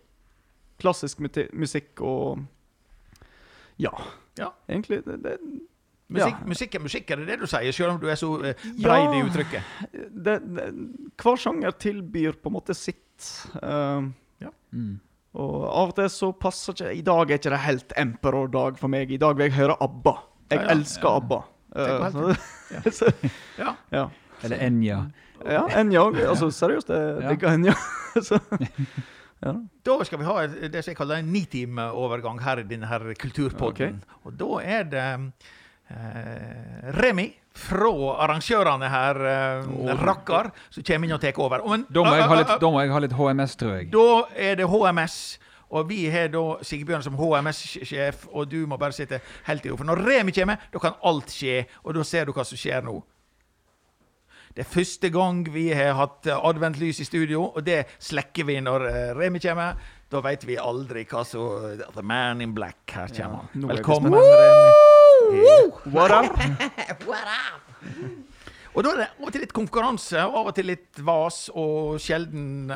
[0.81, 2.41] klassisk musikk og
[3.81, 3.93] Ja.
[4.39, 4.49] Ja.
[4.69, 5.37] Egentlig det, det,
[6.13, 6.47] Musikk, Ja.
[6.47, 7.73] musikk er musikk, er det det du sier?
[7.73, 9.63] Selv om du er så breid i uttrykket?
[9.93, 10.67] det, det,
[11.17, 13.01] hver sjanger tilbyr på en måte sitt.
[13.63, 14.11] Eh,
[14.73, 15.01] Mm.
[15.37, 18.89] og av og til så passer ikke I dag er ikke det helt Emperor-dag for
[18.89, 19.11] meg.
[19.13, 20.15] I dag vil jeg høre ABBA.
[20.51, 20.71] Jeg Ja, ja.
[20.73, 21.39] elsker ABBA.
[21.77, 22.35] Uh,
[22.99, 23.13] så,
[23.59, 23.75] Ja.
[23.93, 24.07] ja.
[24.43, 24.99] Eller Enja.
[25.45, 26.07] ja, Enja.
[26.29, 27.29] Altså, seriøst, jeg Ja.
[27.29, 27.75] digger Enja.
[28.29, 28.41] så,
[29.45, 29.53] ja.
[29.85, 34.03] Da skal vi ha det som jeg kaller en nitimeovergang her i denne her kulturpodden.
[34.25, 35.07] Og da er det
[36.99, 37.93] Remi fra
[38.25, 39.21] arrangørene her,
[39.69, 39.93] oh.
[40.01, 41.65] Rakkar, som kommer inn og tar over.
[41.69, 43.75] Men, Da må jeg ha litt, eh, eh, da må jeg ha litt HMS, tror
[43.77, 43.91] jeg.
[43.93, 45.19] Da er det HMS.
[45.73, 49.79] Og vi har da Sigbjørn som HMS-sjef, og du må bare sitte helt i ro.
[49.81, 52.85] For når Remi kommer, da kan alt skje, og da ser du hva som skjer
[52.85, 52.99] nå.
[54.53, 58.59] Det er første gang vi har hatt eh, adventlys i studio, og det slekker vi
[58.61, 59.81] når eh, Remi kommer.
[60.13, 63.49] Da veit vi aldri hva som The Man in Black her kommer.
[63.57, 64.13] er Velkommen.
[64.13, 65.02] Remi.
[65.93, 66.39] What up?
[67.09, 67.63] What up?
[68.73, 71.43] Og da er det av og til litt konkurranse, og av og til litt vas,
[71.53, 72.73] og sjelden,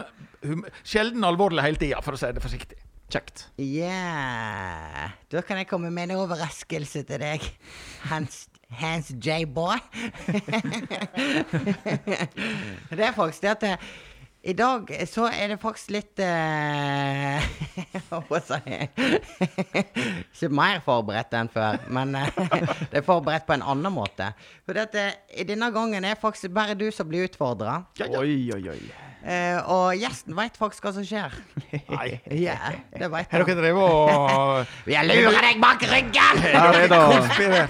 [0.84, 2.78] sjelden alvorlig hele tida, for å si det forsiktig.
[3.06, 3.44] Kjekt.
[3.62, 7.44] Ja Da kan jeg komme med en overraskelse til deg,
[8.10, 8.48] Hans,
[8.80, 9.78] Hans J-boy.
[12.98, 13.76] det er faktisk det at det,
[14.42, 17.46] i dag så er det faktisk litt eh,
[18.28, 18.90] Hva sa jeg?
[20.36, 22.30] Ikke mer forberedt enn før, men eh,
[22.92, 24.30] det er forberedt på en annen måte.
[24.66, 27.80] For dette, i denne gangen er faktisk bare du som blir utfordra.
[27.98, 28.22] Ja, ja.
[28.22, 28.80] Oi, oi, oi.
[29.26, 31.32] Eh, og gjesten veit faktisk hva som skjer.
[31.90, 32.20] Nei.
[32.36, 36.40] Yeah, det veit Har dere drevet og Jeg lurer deg bak ryggen!
[36.44, 37.62] Her er det?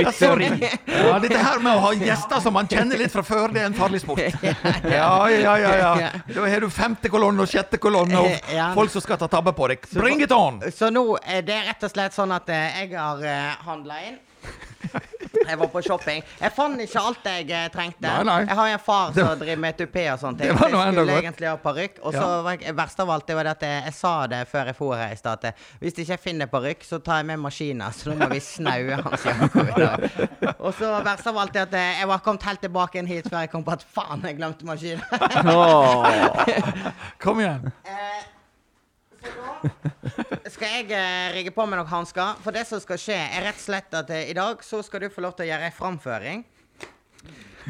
[0.00, 0.42] Ja, sånn.
[0.42, 3.68] ja, dette her med å ha gjester som man kjenner litt fra før, det er
[3.70, 4.22] en farlig sport.
[4.94, 5.72] Ja, ja, ja.
[6.00, 6.10] ja.
[6.26, 9.70] Da har du femte kolonne og sjette kolonne og folk som skal ta tabbe på
[9.70, 9.86] deg.
[9.94, 10.62] Bring it on!
[10.74, 14.18] Så nå er det rett og slett sånn at eh, jeg har uh, handla inn.
[15.44, 16.20] Jeg var på shopping.
[16.40, 18.06] Jeg fant ikke alt jeg eh, trengte.
[18.06, 18.38] Nei, nei.
[18.48, 20.48] Jeg har en far som driver med tupé og sånne ting.
[20.52, 21.94] Det var noe jeg skulle egentlig ha parykk.
[22.02, 22.28] Og så Ja.
[22.46, 24.90] var verst av alt det var det at jeg, jeg sa det før jeg for
[24.98, 25.38] her i stad,
[25.80, 27.90] hvis ikke jeg finner parykk, så tar jeg med maskiner.
[27.96, 29.24] Så nå må vi snaue hans
[29.76, 29.98] dag.
[30.64, 33.40] Og så verst av alt det at jeg var kommet helt tilbake inn hit før
[33.44, 35.02] jeg kom på at faen, jeg glemte maskinen.
[37.24, 37.70] Kom igjen.
[37.84, 38.22] Eh,
[39.24, 39.38] så da
[40.54, 42.38] skal jeg eh, rigge på med noen hansker.
[42.44, 45.02] For det som skal skje, er rett og slett at eh, i dag så skal
[45.02, 46.44] du få lov til å gjøre ei framføring.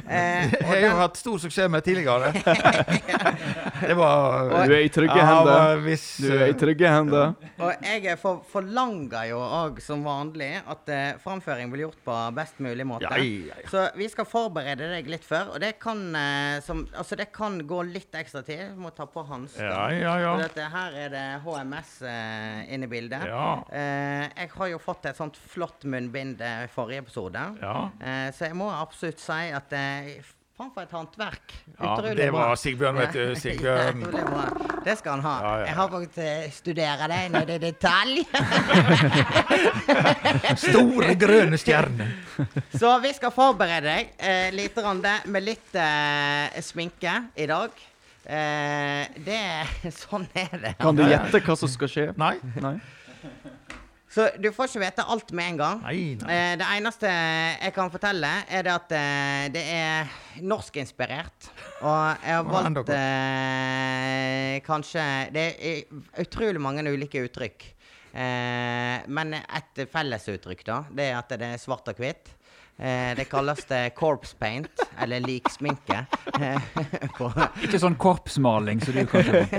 [0.09, 2.33] Eh, Jeg har jo den, hatt stor suksess med tidligere.
[3.85, 5.81] Det var Du er i trygge Ja, hender.
[5.85, 7.35] Hvis, Du er i trygge hender.
[7.59, 12.17] og jeg eh, for, forlanger jo òg som vanlig at eh, framføring blir gjort på
[12.37, 13.09] best mulig måte.
[13.11, 13.69] Ja, ja, ja.
[13.71, 17.59] Så vi skal forberede deg litt før, og det kan, eh, som, altså det kan
[17.69, 18.75] gå litt ekstra tid.
[18.75, 19.69] Du må ta på hansker.
[19.69, 20.35] Ja, ja, ja.
[20.75, 23.27] Her er det HMS eh, inne i bildet.
[23.31, 23.47] Ja.
[23.71, 27.45] Eh, jeg har jo fått et sånt flott munnbind eh, i forrige episode.
[27.63, 27.77] Ja.
[28.01, 29.84] Eh, så jeg må absolutt si at eh,
[30.55, 31.53] Faen for et håndverk.
[31.81, 33.23] Ja, det var Sigbjørn, vet du.
[33.43, 34.05] Sigbjørn.
[34.85, 35.33] Det skal han ha.
[35.43, 38.21] Ja, ja, Jeg har faktisk eh, studert det ned i detalj.
[40.69, 42.13] Store grønne stjerner.
[42.81, 45.03] Så vi skal forberede deg eh, litt grann
[45.35, 47.75] med litt eh, sminke i dag.
[48.23, 50.77] Eh, det Sånn er det.
[50.79, 52.07] Kan du gjette hva som skal skje?
[52.15, 52.37] Nei.
[52.63, 52.77] Nei?
[54.15, 55.81] Så du får ikke vite alt med en gang.
[55.83, 56.35] Nei, nei.
[56.35, 60.13] Eh, det eneste jeg kan fortelle, er det at eh, det er
[60.47, 61.49] norskinspirert.
[61.83, 67.67] Og jeg har valgt eh, kanskje Det er utrolig mange ulike uttrykk.
[68.15, 72.31] Eh, men et fellesuttrykk, da, det er at det er svart og hvitt.
[72.75, 76.01] Eh, det kalles det corpse paint, eller liksminke.
[76.41, 76.57] Eh,
[77.63, 79.45] Ikke sånn korpsmaling som du kanskje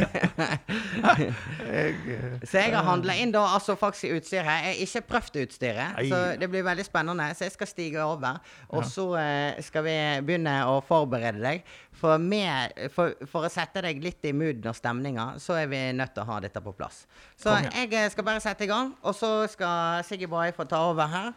[2.44, 4.66] Så jeg har handla inn da altså faktisk utstyr her.
[4.66, 7.30] Jeg har ikke prøvd utstyret, så det blir veldig spennende.
[7.38, 8.42] Så jeg skal stige over,
[8.76, 9.96] og så eh, skal vi
[10.28, 11.64] begynne å forberede deg.
[11.96, 15.80] For, med, for, for å sette deg litt i mooden og stemninga, så er vi
[15.96, 17.06] nødt til å ha dette på plass.
[17.40, 21.08] Så jeg skal bare sette i gang, og så skal Siggy Boy få ta over
[21.08, 21.32] her.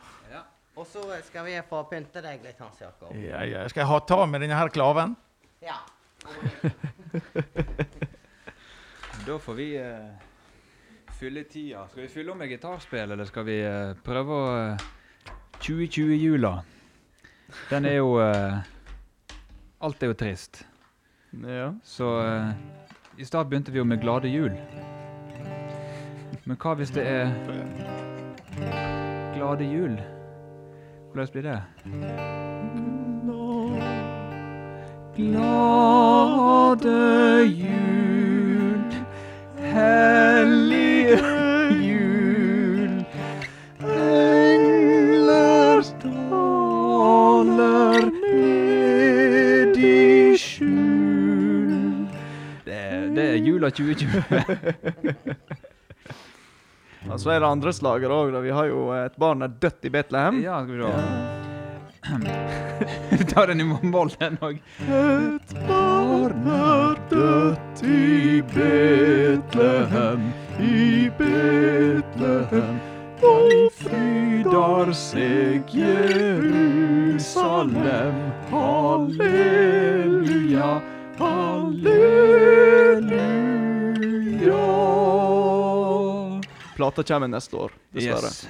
[0.79, 3.11] Og så skal vi få pynte deg litt, Hans Jakob.
[3.19, 3.65] Ja, ja.
[3.71, 5.17] Skal jeg ha ta med denne her klaven?
[5.65, 5.81] Ja.
[9.29, 10.15] Da får vi uh,
[11.19, 11.83] fylle tida.
[11.91, 14.47] Skal vi fylle om med gitarspill, eller skal vi uh, prøve å
[14.79, 14.87] uh,
[15.61, 16.63] 2020-jula?
[17.71, 18.59] Den er jo eh,
[19.81, 20.67] Alt er jo trist.
[21.33, 21.73] Ja.
[21.85, 22.51] Så eh,
[23.17, 24.53] i stad begynte vi jo med Glade jul.
[26.45, 27.33] Men hva hvis det er
[29.37, 29.99] Glade jul?
[31.13, 31.63] Hvordan blir det?
[35.17, 36.89] Glade
[37.45, 38.95] jul,
[39.59, 41.19] hellige
[41.71, 43.05] jul.
[43.81, 52.09] Engler daler ned i skjul.
[52.67, 54.15] Det, det er jula 2020.
[57.09, 58.35] Og så er det andre slager òg.
[58.45, 60.43] Vi har jo et barn er dødt i Betlehem.
[60.45, 60.89] Ja, skal vi se.
[63.11, 64.57] Vi tar den i mål, den òg.
[64.89, 70.23] Et barn er dødt i Betlehem,
[70.61, 72.79] i Betlehem.
[73.19, 77.19] Og frydar seg Jerusalem.
[78.53, 79.91] Halleluja,
[81.19, 82.29] halleluja.
[86.79, 88.31] Plata kommer neste år, dessverre.
[88.31, 88.49] Yes.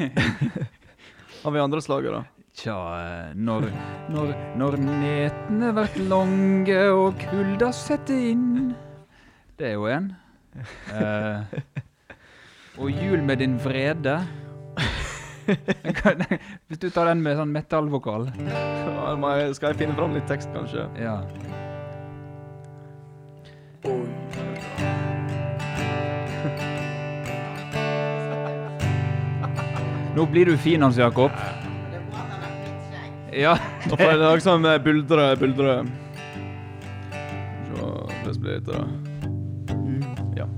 [1.42, 2.24] Har vi andre slagere?
[2.58, 3.68] Tja, eh, når,
[4.10, 8.74] når, når netene vert lange og kulda setter inn
[9.54, 10.10] Det er jo en.
[10.90, 11.38] Eh,
[12.82, 14.18] og jul med din vrede.
[15.46, 18.26] Hvis du tar den med sånn metallvokal.
[18.50, 19.14] Ja,
[19.54, 20.90] Skal jeg finne fram litt tekst, kanskje?
[20.98, 21.20] Ja.
[30.16, 31.30] Nå blir du fin, Hans Jakob.
[31.30, 31.70] Er.
[33.32, 33.56] Ja.
[33.86, 35.74] Nå får jeg lage sånn eh, buldre, buldre
[37.70, 37.90] Så
[38.24, 38.80] det blir litt da.
[40.40, 40.48] Ja.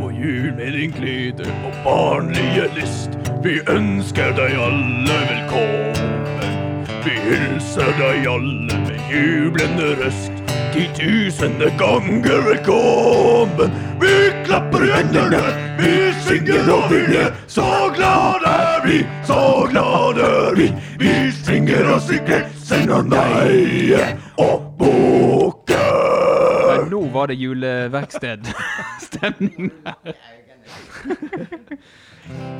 [0.00, 3.18] Og jul med din glede og barnlige lyst.
[3.44, 6.86] Vi ønsker deg alle velkommen.
[7.04, 10.32] Vi hilser deg alle med jublende røst.
[10.72, 13.76] Titusende ganger velkommen.
[14.00, 15.40] Vi klapper i hendene,
[15.80, 15.92] vi
[16.26, 19.38] synger og vi er så glade er vi, så
[19.70, 20.66] glade er vi.
[21.00, 24.04] Vi synger og synger, sender neie
[24.42, 26.76] og boker.
[26.76, 30.14] Men nå var det juleverksted-stemning her.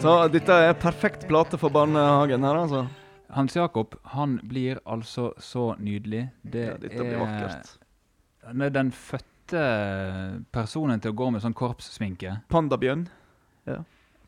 [0.02, 2.82] Så dette er perfekt plate for barnehagen her, altså.
[3.36, 6.28] Hans Jakob, han blir altså så nydelig.
[6.42, 7.66] Det Ja, dette blir vakkert.
[8.46, 9.35] Han er den fødte
[10.52, 12.40] personen til å gå med sånn korpssminke.
[12.52, 13.06] Pandabjørn.
[13.66, 13.80] Ja,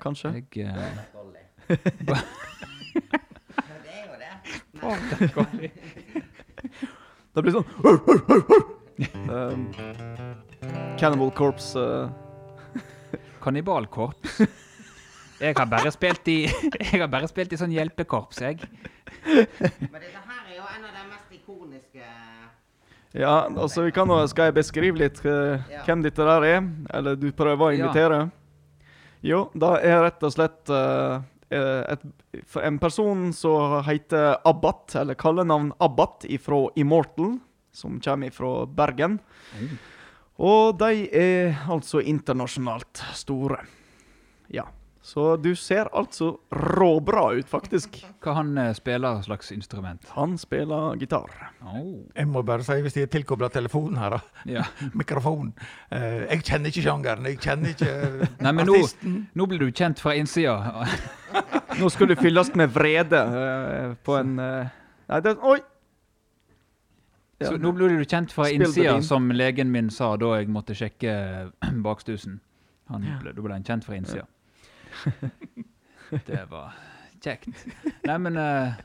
[0.03, 0.35] kanskje.
[0.39, 1.19] Jeg uh...
[3.85, 4.33] Det jo det.
[7.35, 7.69] Det blir sånn
[9.31, 9.67] um,
[10.99, 12.09] Cannibal korps eh,
[13.43, 14.41] Kannibalkorps.
[15.39, 18.65] Jeg har bare spilt i Jeg har bare spilt i sånn hjelpekorps, jeg.
[19.29, 22.09] Men dette her er jo en av de mest ikoniske
[23.16, 25.83] Ja, altså vi kan Skal jeg beskrive litt uh, Ja.
[25.87, 26.62] hvem dette der er?
[26.94, 27.87] Eller du prøver å Ja.
[27.87, 28.31] invitere?
[29.23, 32.03] Jo, det er rett og slett eh, et,
[32.62, 37.40] en person som heter Abbat, eller kallenavn Abbat, fra Immortal,
[37.73, 39.18] som kommer fra Bergen.
[40.38, 43.59] Og de er altså internasjonalt store.
[44.55, 44.68] Ja.
[45.09, 47.94] Så du ser altså råbra ut, faktisk.
[48.21, 50.05] Hva han eh, spiller slags instrument?
[50.12, 51.33] Han spiller gitar.
[51.64, 52.03] Oh.
[52.12, 54.42] Jeg må bare si, hvis jeg er tilkobla telefonen her, da.
[54.59, 54.66] Ja.
[55.01, 55.55] Mikrofon.
[55.88, 57.31] Eh, jeg kjenner ikke sjangeren.
[57.33, 59.16] Jeg kjenner ikke eh, Nei, men nå, artisten.
[59.33, 60.85] nå blir du kjent fra innsida.
[61.79, 64.71] Nå skal du fylles med vrede eh, på en eh,
[65.09, 65.59] Nei, det Oi!
[67.38, 67.53] Ja.
[67.53, 69.05] Så nå blir du kjent fra Spill det innsida, inn.
[69.07, 71.12] som legen min sa da jeg måtte sjekke
[71.87, 72.42] bakstusen.
[72.92, 74.27] Han ble, da ble han kjent fra innsida.
[76.27, 76.73] Det var
[77.23, 77.67] kjekt.
[78.07, 78.79] Nei, men eh,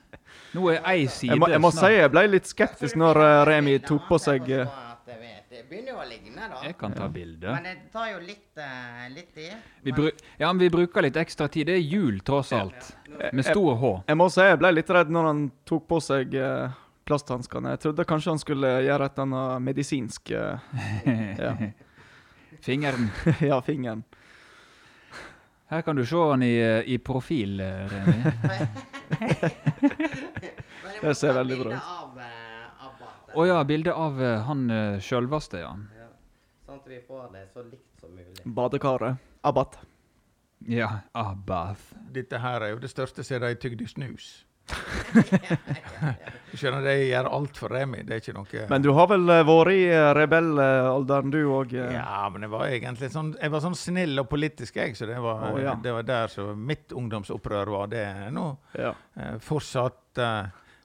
[0.58, 1.95] nå er ei side Jeg må, jeg må si snart.
[1.95, 4.73] jeg ble litt skeptisk når uh, Remi tok på seg uh,
[5.06, 6.60] Det begynner jo å ligne, da.
[6.65, 7.47] Jeg kan ta bilde.
[7.54, 9.38] Men det tar jo litt, uh, litt.
[9.86, 11.69] Vi, bru ja, men vi bruker litt ekstra tid.
[11.69, 12.89] Det er jul, tross alt.
[13.32, 13.91] Med stor H.
[14.10, 16.73] Jeg må si jeg ble litt redd når han tok på seg uh,
[17.08, 17.76] plasthanskene.
[17.76, 20.76] Jeg trodde kanskje han skulle gjøre et eller annet medisinsk uh,
[21.45, 21.54] ja.
[22.63, 23.10] Fingeren.
[23.52, 24.04] ja, fingeren.
[25.73, 28.23] Her kan du se han i, eh, i profil, eh, Remi.
[31.01, 31.81] Det ser veldig bra ut.
[33.33, 34.67] Å ja, bilde av eh, han
[35.01, 35.71] sjølveste, ja.
[35.97, 36.12] ja.
[36.67, 38.45] Sånn at vi får det så likt som mulig.
[38.45, 39.17] Badekaret.
[39.41, 39.79] Abbat.
[40.69, 41.89] Ja, Abath.
[42.13, 44.29] Dette her er jo det største siden de tygde snus.
[46.54, 48.04] Du skjønner, de gjør alt for Remi.
[48.06, 51.73] Det er ikke noe Men du har vel eh, vært i eh, rebellalderen, du òg?
[51.73, 54.93] Ja, men jeg var egentlig sånn Jeg var sånn snill og politisk, jeg.
[54.97, 55.73] Så det var, oh, ja.
[55.82, 57.89] det var der så mitt ungdomsopprør var.
[57.93, 58.45] Det er nå
[58.78, 58.93] ja.
[59.17, 60.43] eh, fortsatt eh,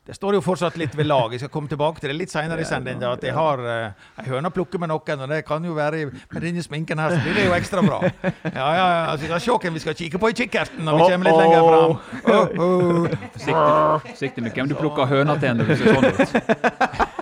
[0.09, 1.35] Det står jo fortsatt litt ved lag.
[1.35, 3.11] Jeg skal komme tilbake til det litt seinere i sendinga.
[3.18, 6.07] At jeg har eh, ei høne å plukke med noen, og det kan jo være
[6.09, 7.99] Med denne sminken her, så blir det jo ekstra bra.
[8.25, 9.03] Ja, ja, ja.
[9.11, 11.40] Altså, vi skal se hvem vi skal kikke på i kikkerten når vi kommer litt
[11.42, 11.92] lenger fram.
[12.25, 13.05] Oh, oh.
[13.37, 16.25] Forsiktig, forsiktig med hvem du plukker høna til når du ser sånn ut.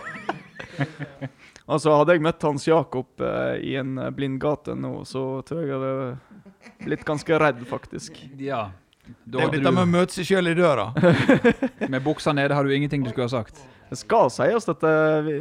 [1.66, 5.72] Altså, hadde jeg møtt Hans Jakob eh, i en eh, blindgate nå, så tror jeg
[5.72, 8.20] jeg hadde blitt ganske redd, faktisk.
[8.38, 8.68] Ja.
[9.07, 10.88] Da Det er dette med å møte seg sjøl i døra.
[11.92, 13.62] med buksa nede har du ingenting du skulle ha sagt.
[13.87, 15.37] Det skal sies at eh, vi,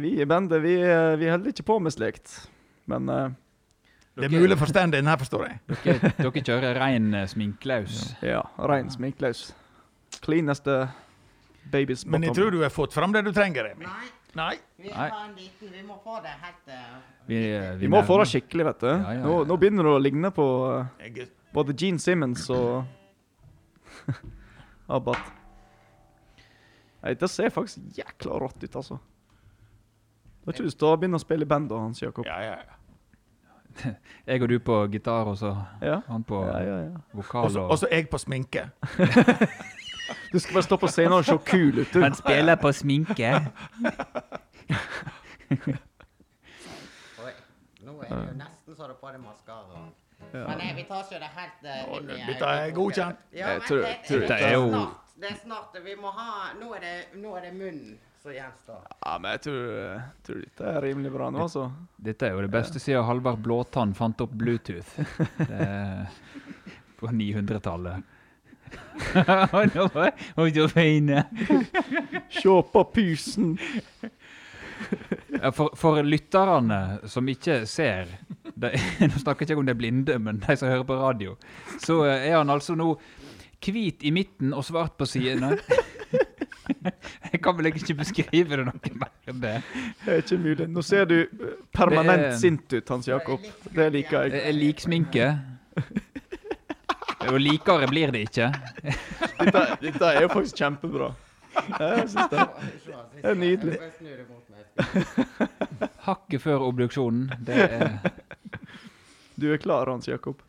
[0.00, 2.32] vi i bandet vi, eh, vi holder ikke på med slikt.
[2.90, 3.28] Men uh,
[4.16, 5.58] Det er mulig for stand-in her, forstår jeg.
[5.84, 8.00] Dere, dere kjører rein eh, sminklaus.
[8.24, 9.50] ja, rein sminklaus.
[10.24, 10.82] Cleaneste
[11.70, 13.86] babys Men jeg tror du har fått fram det du trenger, Remi.
[13.86, 15.08] Nei, Nei.
[15.34, 18.84] vi liten må få det helt uh, Vi, eh, Vi må få det skikkelig, vet
[18.84, 18.90] du.
[18.90, 19.24] Ja, ja, ja.
[19.26, 21.22] Nå, nå begynner det å ligne på uh,
[21.54, 22.86] både Gene Simmons og
[24.96, 25.18] Abbat.
[27.02, 28.98] Nei, det ser faktisk jækla rått ut, altså.
[30.40, 32.26] Du har ikke lyst til å begynne å spille i band da, Hans Jakob?
[32.28, 32.76] ja, ja, ja.
[34.26, 36.78] Jeg og du på gitar, og så Ja, han på ja, ja.
[36.90, 37.00] ja.
[37.14, 37.44] vokal.
[37.46, 38.66] Også- Og, Også jeg på sminke.
[40.32, 42.02] Du skal bare stå på scenen og se kul ut, du.
[42.18, 43.30] spiller på sminke.
[47.24, 47.32] Oi.
[47.84, 49.84] Nå er det jo nesten så det på deg maskara.
[50.32, 50.44] Ja.
[50.48, 53.24] Men eh, vi tar ikke det helt uh, inn i dette er godkjent.
[53.36, 55.00] Ja, men det, det, det, er jo- snart.
[55.20, 55.74] Det er snart.
[55.84, 58.86] Vi må ha Nå er det, nå er det munnen som gjenstår.
[59.00, 59.66] Ja, men jeg tror,
[60.26, 61.66] tror dette er rimelig bra nå, altså.
[61.96, 64.96] Dette er jo det beste siden Halvard Blåtann fant opp Bluetooth.
[67.00, 68.16] På 900-tallet.
[70.36, 71.24] Oi, så fine.
[72.28, 73.56] Se på pysen!
[75.52, 78.12] For, for lytterne som ikke ser
[78.60, 78.70] de,
[79.10, 81.36] Nå snakker jeg ikke om de blinde, men de som hører på radio.
[81.82, 82.92] Så eh, er han altså nå
[83.60, 85.56] hvit i midten og svart på sidene.
[87.30, 89.56] Jeg kan vel ikke beskrive det noe mer enn det.
[90.04, 90.66] Det er ikke mulig.
[90.70, 93.42] Nå ser du eh, permanent er- sint ut, Hans Jakob.
[93.74, 94.46] Det liker Det jeg.
[94.48, 95.26] er liksminke.
[97.30, 98.46] Og likere blir det ikke.
[99.40, 101.10] Dette, dette er jo faktisk kjempebra.
[101.80, 102.46] Jeg synes det.
[103.18, 103.76] Det er nydelig.
[104.80, 105.88] Det.
[106.06, 107.28] Hakket før obduksjonen.
[107.46, 107.98] Det er
[109.40, 110.42] Du er klar, Hans Jakob?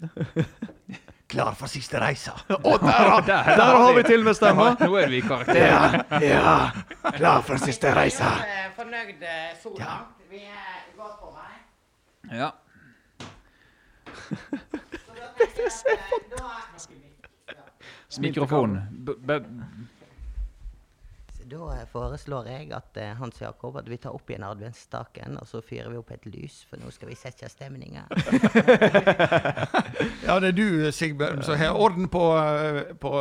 [1.26, 2.32] Klar for siste reisa.
[2.48, 4.68] Å, der, har- der har vi til med stemma!
[4.78, 5.96] Nå er vi i karakter.
[6.22, 6.52] Ja,
[7.16, 7.90] klar for siste
[8.46, 10.20] eh, fornøyd eh, så langt.
[10.30, 11.56] Vi er godt på vei.
[12.38, 12.52] Ja.
[14.16, 18.78] Så da tenker jeg at eh, da Mikrofon.
[19.06, 19.40] B b
[21.46, 25.46] Da eh, foreslår jeg at eh, Hans Jakob at vi tar opp igjen adventsstaken, og
[25.46, 28.06] så fyrer vi opp et lys, for nå skal vi sette stemninga.
[30.26, 33.12] Ja, det er du, Sigbjørn, som har orden på, eh, på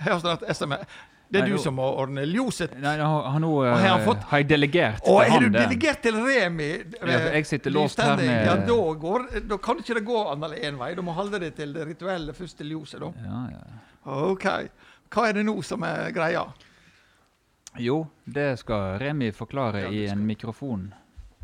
[0.00, 0.88] SMS.
[1.28, 2.72] Det er Nei, du som må ordne ljoset.
[2.80, 5.44] Nei, nå har nå uh, har han eh, fått- har jeg delegert Å, til har
[5.44, 6.70] du delegert til Remi?
[7.00, 10.56] Ja, jeg sitter låst her med- Ja, da, går, da kan ikke det gå annet
[10.64, 10.92] én vei.
[10.96, 13.12] Du må holde deg til det rituelle første ljoset, da.
[13.24, 13.64] Ja, ja.
[14.30, 14.46] OK.
[15.14, 16.46] Hva er det nå som er greia?
[17.78, 20.94] Jo, det skal Remi forklare i en mikrofon.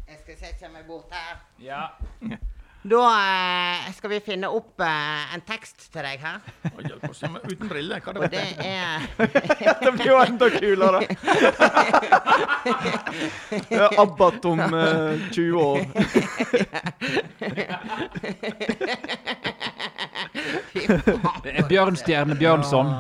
[0.09, 1.43] Jeg skal sette meg bort her.
[1.59, 1.89] Ja.
[2.83, 6.39] Da eh, skal vi finne opp eh, en tekst til deg her.
[6.65, 7.19] Å, hjelp oss.
[7.21, 9.05] Ja, men uten briller, hva Og det det er
[9.85, 11.05] Det blir jo enda kulere!
[13.51, 15.81] Det er Abbat om eh, 20 år.
[21.45, 22.95] Det er Bjørnstjerne Bjørnson.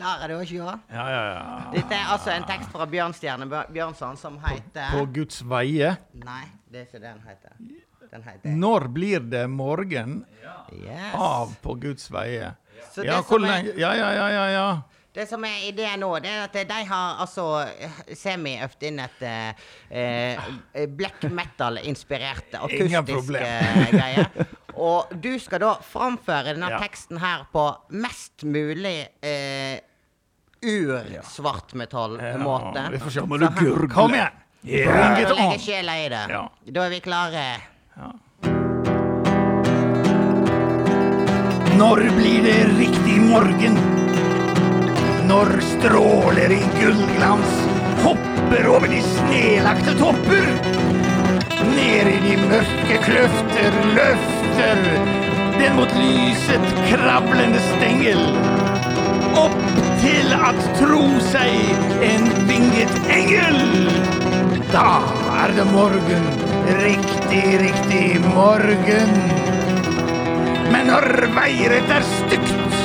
[0.00, 0.56] Klarer du å se?
[0.56, 1.70] Ja, ja, ja.
[1.74, 5.94] Dette er altså en tekst fra Bjørnstjerne Bjør- Bjørnson som heter På Guds veie.
[6.24, 7.56] Nei, det er ikke det den heter.
[8.10, 10.24] Den heter Når blir det morgen
[10.72, 11.14] Yes.
[11.14, 12.54] av På Guds veie?
[12.96, 14.46] Ja, er- ja, ja, ja.
[14.54, 14.82] ja.
[15.12, 19.22] Det som er ideen nå, det er at de har altså eh, semi-øvd inn et
[19.26, 24.26] eh, eh, black metal-inspirert akustisk eh, greie.
[24.78, 26.78] Og du skal da framføre denne Ja.
[26.78, 29.80] teksten her på mest mulig eh,
[30.62, 32.88] ur-svartmetall-måte.
[32.92, 33.20] vi får se.
[33.20, 33.88] om du gurgler.
[33.94, 34.28] Kom igjen!
[34.62, 35.58] Bring Og it legge on!
[35.58, 36.26] sjela i det.
[36.30, 36.42] Ja.
[36.66, 37.56] Da er vi klare.
[41.80, 43.78] Når blir det riktig morgen?
[45.30, 47.52] Når stråler i gullglans
[48.04, 50.46] hopper over de snelagte topper?
[51.70, 54.76] Ned i de mørke kløfter løfter
[55.60, 58.20] den mot lyset krablende stengel.
[59.38, 59.58] Opp
[60.00, 63.60] til at tro seg en vinget engel.
[64.72, 65.00] Da
[65.42, 66.26] er det morgen,
[66.80, 69.12] riktig, riktig morgen.
[70.70, 71.06] Men når
[71.36, 72.78] veiret er stygt,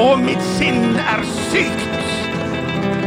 [0.00, 2.08] og mitt sinn er sykt,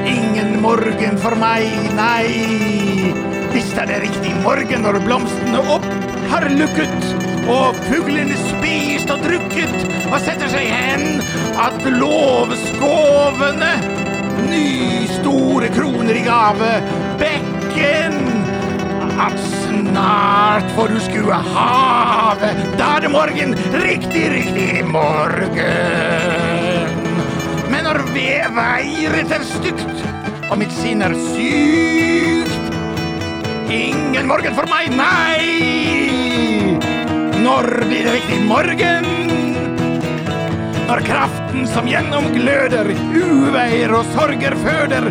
[0.08, 1.68] ingen morgen for meg,
[1.98, 3.14] nei.
[3.54, 5.88] Visst er det riktig morgen når blomstene opp
[6.32, 9.76] har lukket, og fuglene spist og drukket
[10.12, 11.22] og setter seg hen,
[11.58, 13.74] at lovskovene
[14.48, 16.72] ny store kroner i gave,
[17.22, 18.18] bekken
[19.18, 22.62] at snart får du skue havet.
[22.78, 25.56] Da er det morgen, riktig, riktig morgen.
[27.72, 30.06] Men når veiret er stygt,
[30.48, 32.54] og mitt sinn er sykt
[33.68, 36.17] Ingen morgen for meg, nei!
[37.48, 39.06] Når blir det riktig morgen?
[40.90, 45.08] Når kraften som gjennomgløder, uveier og sorger føder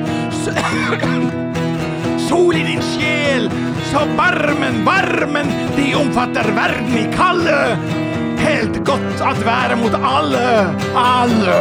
[2.26, 3.49] Sol i din sjel,
[3.89, 7.57] så varmen, varmen, de omfatter verden i kalde.
[8.45, 10.47] Helt godt at være mot alle,
[11.07, 11.59] alle.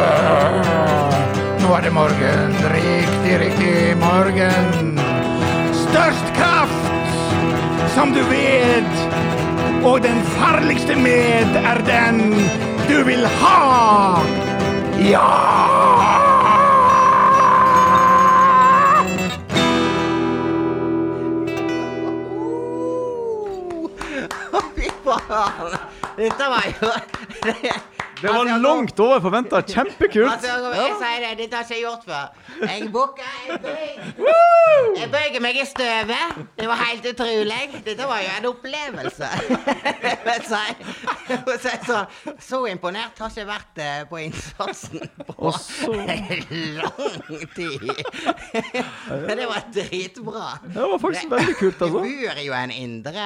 [1.63, 4.99] Nå er det morgen, riktig, riktig morgen.
[5.86, 7.19] Størst kraft,
[7.95, 9.05] som du vet,
[9.86, 12.33] og den farligste med er den
[12.89, 14.21] du vil ha.
[15.09, 15.29] Ja!
[26.17, 26.89] Dette var jo
[28.26, 29.61] Det var langt over forventa.
[29.61, 30.32] Kjempekult.
[30.32, 32.26] Altså, jeg sier det, dette har ikke jeg gjort før.
[32.65, 33.88] Jeg bukka, jeg bøy.
[34.99, 36.39] Jeg bøyer meg i støvet.
[36.57, 37.59] Det var helt utrolig.
[37.86, 39.32] Dette var jo en opplevelse.
[40.45, 40.57] Så,
[41.61, 41.99] så, så,
[42.39, 47.86] så imponert har ikke vært eh, på innsatsen på lang tid.
[49.09, 50.51] Men det var dritbra.
[50.67, 52.03] Det var faktisk veldig kult, Det altså.
[52.03, 53.26] bor jo en indre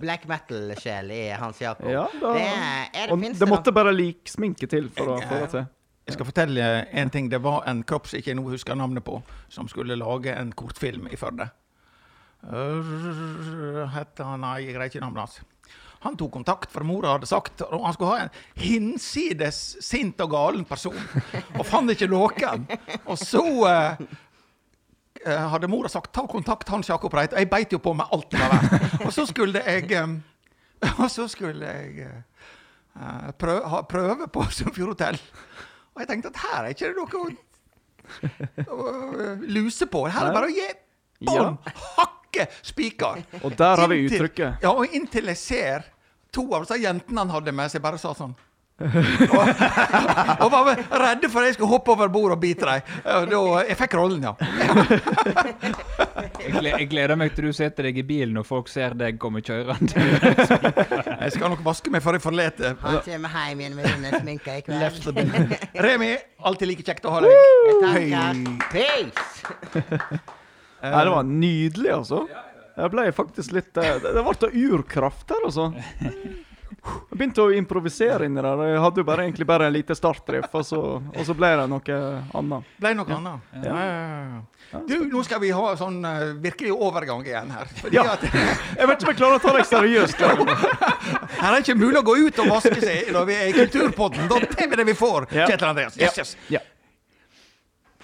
[0.00, 1.90] black metal-sjel i Hans Jakob.
[1.92, 3.96] Ja, da, det, er det, det det måtte bare bare
[4.34, 5.66] liksminke til for å få det til.
[6.04, 7.30] Jeg skal fortelle en ting.
[7.30, 10.52] Det var en kropp som ikke jeg nå husker navnet på, som skulle lage en
[10.52, 11.48] kortfilm i Førde.
[12.44, 15.38] Hette han Nei, jeg greier ikke navnet hans.
[16.04, 20.34] Han tok kontakt, for mora hadde sagt og han skulle ha en hinsides sint og
[20.34, 20.98] galen person.
[21.56, 22.66] Og fant ikke noen.
[23.06, 24.04] Og så eh,
[25.24, 27.32] eh, hadde mora sagt 'ta kontakt Hans Jakob Reit'.
[27.32, 29.00] Jeg beit jo på meg alt det var verdt.
[29.06, 30.18] Og så skulle jeg eh,
[31.00, 32.33] Og så skulle jeg eh,
[33.38, 35.18] prøve, ha prøve på Sunnfjord hotell.
[35.94, 37.08] Og jeg tenkte at her er ikke det noe
[38.68, 38.86] å,
[39.24, 40.04] eh, luse på.
[40.10, 40.68] Her er det bare å gi
[41.24, 41.58] bånn,
[41.98, 43.22] hakke spiker.
[43.42, 44.64] Og der har vi Inntil- uttrykket.
[44.66, 45.86] Ja, og inntil jeg ser
[46.34, 48.34] to av disse jentene han hadde med seg, bare sa sånn.
[48.82, 49.44] og,
[50.42, 52.80] og var redde for at jeg skulle hoppe over bordet og bite dem.
[53.70, 54.34] Jeg fikk rollen, ja.
[56.34, 60.06] Jeg, gleder meg til du setter deg i bilen og folk ser deg komme kjørende.
[61.24, 62.74] Jeg skal nok vaske meg før jeg forlater.
[62.82, 65.12] Han kommer hjem igjen med denne sminka i kveld.
[65.86, 66.10] Remi,
[66.44, 67.32] alltid like kjekt å ha deg.
[67.84, 68.42] Takker.
[68.74, 69.22] Peace!
[70.84, 72.24] Nei, det var nydelig, altså.
[72.74, 75.70] Jeg ble faktisk litt eh, Det ble urkraft her, altså.
[76.84, 78.62] Jeg begynte å improvisere inni der.
[78.74, 81.64] Jeg hadde jo bare, egentlig bare en lite startdrift, og så, og så ble det
[81.70, 82.00] noe
[82.36, 82.74] annet.
[82.82, 83.54] Ble noe annet.
[83.62, 83.70] Ja.
[83.70, 84.42] Ja, ja, ja.
[84.88, 87.70] Du, nå skal vi ha sånn uh, virkelig overgang igjen her.
[87.94, 88.04] Ja.
[88.14, 88.24] at
[88.78, 90.22] Jeg vet ikke om jeg klarer å ta deg seriøst.
[91.40, 93.56] Her er det ikke mulig å gå ut og vaske seg når vi er i
[93.56, 94.30] Kulturpodden.
[94.30, 95.28] Da tar vi det vi får.
[95.34, 95.48] Ja.
[95.50, 95.98] Kjetil Andreas.
[96.00, 96.34] Yes, yes.
[96.52, 96.62] Ja.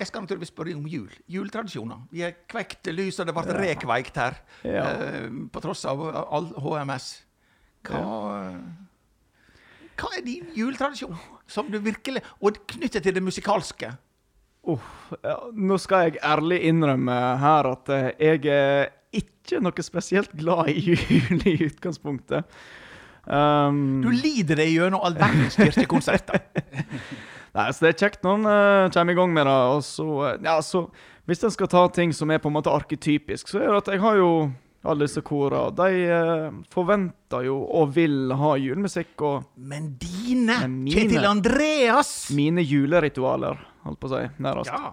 [0.01, 1.09] Jeg skal naturligvis spørre om jul.
[1.29, 2.05] Juletradisjoner.
[2.12, 4.39] Vi har kvekt lys, og det ble rekveikt her.
[4.64, 4.87] Ja.
[4.97, 7.11] Uh, på tross av all HMS.
[7.89, 8.01] Hva,
[10.01, 11.16] hva er din juletradisjon?
[11.51, 13.95] Som du virkelig Og knyttet til det musikalske.
[14.69, 20.35] Uff, ja, nå skal jeg ærlig innrømme her at eh, jeg er ikke noe spesielt
[20.37, 22.45] glad i jul i utgangspunktet.
[23.31, 26.41] Um, Du lider deg gjennom all verdens kirkekonserter.
[27.57, 29.57] Nei, så det er kjekt når en uh, kommer i gang med det.
[29.75, 30.85] Og så, eh, ja, så
[31.29, 33.91] Hvis en skal ta ting som er på en måte arketypisk, så er det at
[33.95, 34.31] jeg har jo
[34.89, 35.69] alle disse korene.
[35.77, 42.13] De uh, forventer jo og vil ha julemusikk og Men dine, Men mine- Kjetil Andreas!
[42.35, 44.28] mine juleritualer, holdt på å si.
[44.43, 44.70] Nærmest.
[44.72, 44.93] Ja.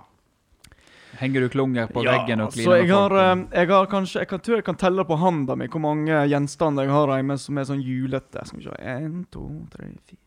[1.17, 4.27] Henger du klunger på veggen og så kliner jeg har, eh, jeg har kanskje Jeg
[4.29, 7.57] kan, tror jeg kan telle på handa mi hvor mange gjenstander jeg har hjemme som
[7.57, 8.43] er sånn julete.
[8.45, 10.19] Skal vi se Én, to, tre, fire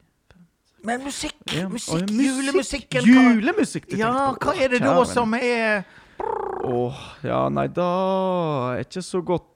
[0.82, 1.36] Men musikk!
[1.52, 1.68] Ja.
[1.68, 3.04] musikk, ja, Julemusikken!
[3.04, 4.48] Julemusikk, du Ja, på.
[4.48, 5.84] hva er det da som er
[6.64, 7.86] Åh, ja, nei, da
[8.74, 9.46] er ikke så godt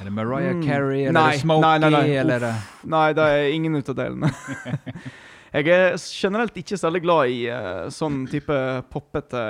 [0.00, 0.62] Er det Mariah Mm.
[0.66, 2.16] Carey, eller Nei, Smokey, nei, nei, nei.
[2.20, 4.30] eller er Nei, det er ingen ut av delene.
[5.54, 8.56] Jeg er generelt ikke særlig glad i uh, sånn type
[8.90, 9.42] poppete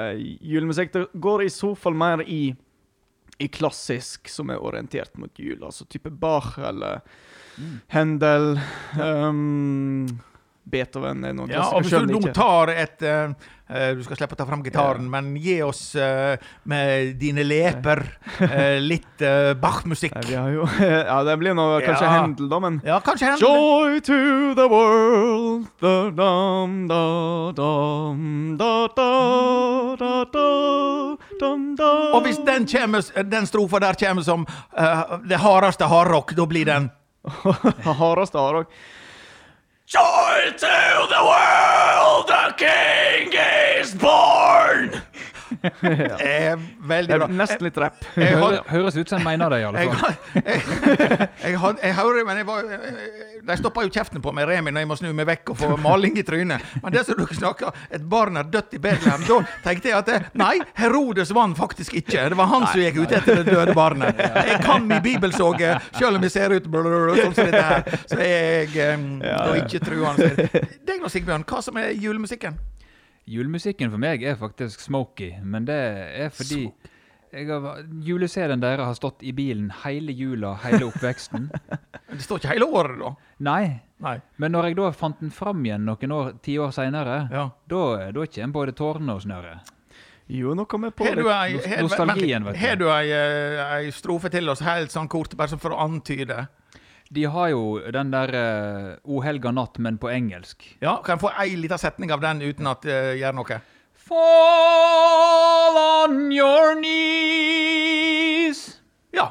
[0.45, 0.93] julemusikk.
[0.93, 2.43] Det går i så fall mer i,
[3.41, 5.63] i klassisk som er orientert mot jul.
[5.65, 7.01] Altså type Bach eller
[7.59, 7.81] Mm.
[7.87, 8.61] Händel
[8.99, 10.07] um,
[10.65, 13.35] Beethoven er noe Ja, og hvis du nå tar et eh,
[13.97, 16.39] Du skal slippe å ta fram gitaren, men gi oss eh,
[16.71, 18.05] med dine leper
[18.47, 19.25] eh, litt
[19.61, 20.15] Bach-musikk.
[20.35, 22.13] Ja, det blir nå kanskje Ja.
[22.15, 23.49] Handel, da, men Ja, kanskje Handel.
[23.49, 24.19] Joy to
[24.59, 27.03] the world, da dam da
[27.57, 29.11] dam da da
[29.99, 30.49] da da
[31.41, 36.35] dam da Og hvis den, kommer, den strofa der kommer som uh, det hardeste hardrock,
[36.37, 36.91] da blir den
[38.01, 38.73] Hardeste har òg.
[39.87, 43.33] Joy to the world, the king
[43.79, 44.94] is born!
[46.25, 46.59] er
[46.89, 47.29] veldig bra.
[47.33, 48.05] Nesten litt rapp.
[48.17, 50.17] Høres, ut som en mener det, i alle fall.
[51.45, 52.69] jeg, had- jeg hører, men jeg var,
[53.45, 55.71] De stoppa jo kjeften på meg, Remi, når jeg må snu meg vekk og få
[55.85, 56.65] maling i trynet.
[56.83, 60.11] Men det som dere snakker, et barn er dødt i Betlehem, da tenkte jeg at
[60.11, 62.29] det, nei, Herodes vant faktisk ikke.
[62.35, 64.21] Det var han som gikk ut etter det døde barnet.
[64.21, 67.99] Jeg kan min bibelsåge, selv om jeg ser ut blablabla, sånn som dette her.
[68.11, 70.31] Så jeg um, da ikke truende.
[70.85, 72.57] Deg nå, Sigbjørn, hva som er julemusikken?
[73.27, 75.79] Julemusikken for meg er faktisk smoky, men det
[76.25, 76.67] er fordi
[77.35, 81.49] har, Jule-CD-en deres har stått i bilen hele jula, hele oppveksten.
[82.15, 83.09] Det står ikke hele året, da.
[83.43, 83.63] Nei,
[84.05, 84.19] Nei.
[84.39, 87.49] men når jeg da fant den fram igjen noen år, ti år seinere, Ja.
[87.67, 87.81] da,
[88.15, 89.73] da kommer både tårene og snøret.
[90.31, 91.09] Jo, nå kommer jeg på
[91.83, 92.61] nostalgien, vet du.
[92.61, 95.83] Har du ei, eh, ei strofe til oss helt sånn kort, bare sånn for å
[95.85, 96.47] antyde?
[97.13, 100.65] De har jo den der uh, O helga natt, men på engelsk.
[100.81, 103.61] Ja, Kan jeg få ei lita setning av den uten at det gjør noe?
[104.05, 108.59] Fall on your knees.
[109.15, 109.31] Ja.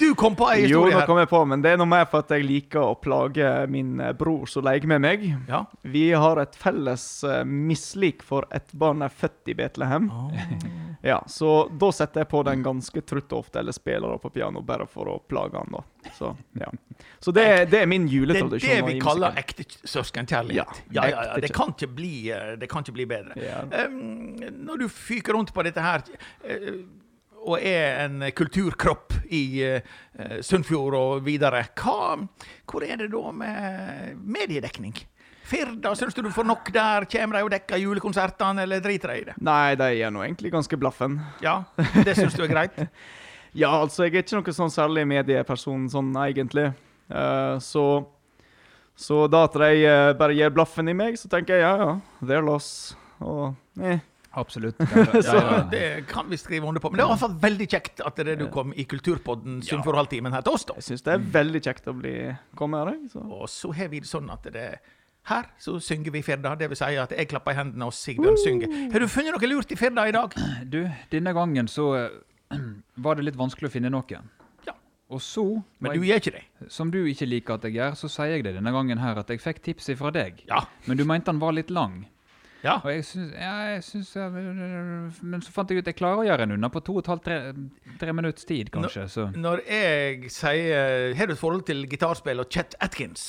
[0.00, 2.24] Du kom på ei Jo, nå kom jeg på, men det er noe mer for
[2.24, 5.24] at jeg liker å plage min eh, bror som leker med meg.
[5.48, 5.64] Ja.
[5.82, 10.10] Vi har et felles eh, mislik for et barn er født i Betlehem.
[11.02, 14.84] Ja, Så da setter jeg på den ganske trutt ofte, eller spiller på piano, bare
[14.84, 15.72] for å plage han.
[15.72, 15.80] da.
[16.12, 16.68] Så, ja.
[17.24, 20.82] så det, er- det er min Det er det vi kaller ekte søskenkjærlighet.
[20.92, 23.32] Ja, Ja, ja, ja, Det kan ikke bli, eh, det kan ikke bli bedre.
[23.86, 24.36] Um,
[24.66, 26.04] når du fyker rundt på dette her
[26.44, 26.82] eh,
[27.40, 29.94] og er en kulturkropp i eh,
[30.44, 32.18] Sunnfjord og videre, hva,
[32.68, 34.98] hvor er det da med mediedekning?
[35.50, 37.08] Firda, syns du du får nok der?
[37.10, 39.34] Kommer de og dekker julekonsertene, eller driter de i det?
[39.42, 41.18] Nei, de er nå egentlig ganske blaffen.
[41.42, 41.64] Ja,
[42.06, 42.78] det syns du er greit?
[43.50, 46.68] Ja, altså, jeg er ikke noen sånn særlig medieperson sånn egentlig.
[47.10, 47.82] Uh, så
[48.94, 51.90] så da at de uh, bare gir blaffen i meg, så tenker jeg ja, ja,
[52.22, 52.94] they're loss.
[53.24, 54.02] Og eh.
[54.38, 54.78] Absolutt.
[55.26, 55.40] Så
[55.72, 56.90] det kan vi skrive under på.
[56.90, 59.58] Men det var i hvert fall veldig kjekt at det er du kom i Kulturpodden
[59.66, 60.76] Sunnfjordhalvtimen her til oss, da.
[60.78, 62.14] Jeg syns det er veldig kjekt å bli
[62.58, 62.96] komme her.
[63.10, 63.24] Så.
[63.26, 64.68] Og så har vi det sånn at det
[65.30, 66.54] her så synger vi Firda.
[66.56, 68.76] Det vil si at jeg klapper i hendene og Sigbjørn synger.
[68.92, 70.36] Har du funnet noe lurt i Firda i dag?
[70.70, 72.62] Du, denne gangen så eh,
[72.96, 74.22] var det litt vanskelig å finne noe.
[74.66, 74.76] Ja.
[75.10, 75.44] Og så,
[75.82, 76.44] Men du gjør ikke det?
[76.72, 79.30] som du ikke liker at jeg gjør, så sier jeg det denne gangen her at
[79.30, 80.40] jeg fikk tipset fra deg.
[80.48, 80.64] Ja.
[80.86, 82.04] Men du mente han var litt lang.
[82.64, 82.74] Ja.
[82.84, 84.10] Og jeg syns, ja, jeg syns
[85.24, 87.08] Men så fant jeg ut jeg klarer å gjøre en unna på to og et
[87.08, 87.38] halvt, tre,
[88.02, 89.06] tre minutts tid, kanskje.
[89.08, 93.24] Så Når jeg sier Har du et forhold til gitarspill og Chet Atkins?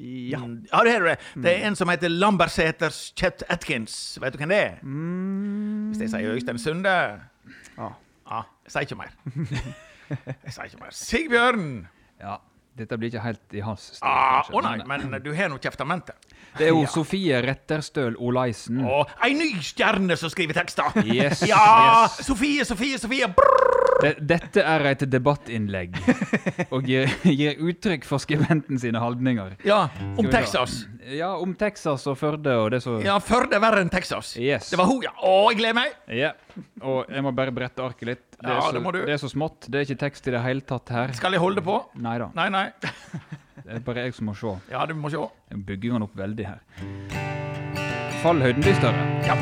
[0.00, 0.38] Ja.
[0.40, 1.16] Mm, ja, det har du det.
[1.44, 4.16] Det er en som heter Lambertseters Chet Atkins.
[4.22, 4.78] Vet du hvem det er?
[5.90, 6.94] Hvis jeg sier Øystein Sunde
[7.76, 7.90] Ja.
[8.30, 9.14] Ja, jeg sier ikke mer.
[10.10, 10.94] Jeg sier ikke mer.
[10.94, 11.66] Sigbjørn!
[12.20, 12.36] ja,
[12.78, 14.06] dette blir ikke helt i hans stil.
[14.06, 16.16] Ah, Å nei, men, du har nå kjeftamentet.
[16.58, 18.80] Det er jo Sofie Retterstøl Olaisen.
[18.82, 20.88] Og ei ny stjerne som skriver tekster!
[21.06, 21.60] Yes, Ja!
[22.08, 22.26] yes.
[22.26, 23.28] Sofie, Sofie, Sofie!
[23.30, 23.69] Brrr.
[24.00, 25.96] Det, dette er et debattinnlegg
[26.70, 29.56] og gir, gir uttrykk for skribenten sine holdninger.
[29.66, 29.82] Ja,
[30.16, 30.28] om.
[30.32, 30.84] Texas.
[31.10, 34.34] Ja, om Texas og Førde og det som Ja, Førde er verre enn Texas.
[34.40, 34.70] Yes.
[34.70, 35.12] Det var hun, ja.
[35.16, 35.94] Å, jeg gleder meg!
[36.14, 36.32] Ja.
[36.84, 38.24] Og jeg må bare brette arket litt.
[38.36, 39.00] Det er, Ja, så, det må du.
[39.08, 39.66] det er så smått.
[39.68, 41.12] Det er ikke tekst i det hele tatt her.
[41.18, 41.76] Skal jeg holde på?
[42.00, 42.30] Nei da.
[42.36, 42.66] Nei, nei.
[43.60, 44.54] Det er bare jeg som må se.
[44.72, 45.20] Ja, du må se.
[45.52, 46.62] Jeg bygger den opp veldig her.
[48.22, 49.04] Fallhøyden blir større.
[49.28, 49.36] Ja.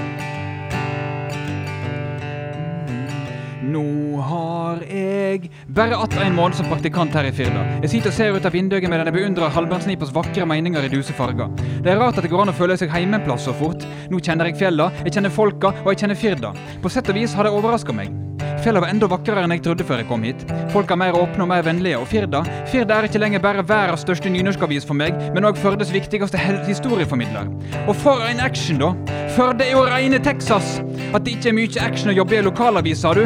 [3.69, 7.65] Nå har jeg bare att en måned som praktikant her i Firda.
[7.83, 11.13] Jeg sitter og ser ut av vinduet medan jeg beundrer Hallbjørnsnipers vakre meninger i duse
[11.13, 11.51] farger.
[11.85, 13.85] Det er rart at det går an å føle seg hjemme en plass så fort.
[14.09, 16.55] Nå kjenner jeg fjella, jeg kjenner folka, og jeg kjenner Firda.
[16.81, 18.15] På sett og vis har det overraska meg.
[18.63, 20.41] Fjella var enda vakrere enn jeg trodde før jeg kom hit.
[20.73, 22.41] Folk er mer åpne og mer vennlige, og Firda
[22.73, 27.53] Firda er ikke lenger bare verdens største nynorskavis for meg, men òg Førdes viktigste historieformidler.
[27.85, 28.95] Og for en action, da!
[29.39, 30.81] Førde er jo reine Texas.
[31.15, 33.21] At det ikke er mye action å jobbe i lokalavis, sa du.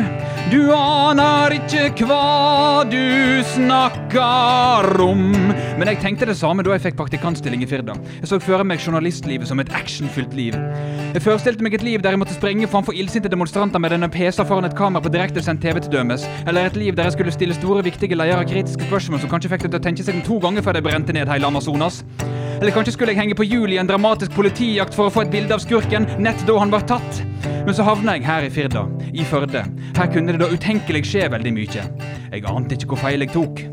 [0.53, 5.23] Du aner ikke hva du snakker om.
[5.81, 7.97] Men jeg tenkte det samme da jeg fikk praktikantstilling i Firda.
[8.19, 10.59] Jeg så for meg journalistlivet som et actionfylt liv.
[11.15, 14.45] Jeg forestilte meg et liv der jeg måtte sprenge framfor illsinte demonstranter med denne PC
[14.45, 16.29] foran et kamera på direktesendt TV til dømes.
[16.45, 19.65] Eller et liv der jeg skulle stille store, viktige ledere kritiske spørsmål som kanskje fikk
[19.65, 22.03] deg til å tenke seg om to ganger før de brente ned hele Amazonas.
[22.63, 25.33] Eller kanskje skulle jeg henge på hjul i en dramatisk politijakt for å få et
[25.33, 27.17] bilde av skurken nett da han var tatt.
[27.67, 29.65] Men så havna jeg her i Firda, i Førde.
[29.97, 31.87] Her kunne det da utenkelig skje veldig mye.
[32.31, 33.65] Jeg ante ikke hvor feil jeg tok.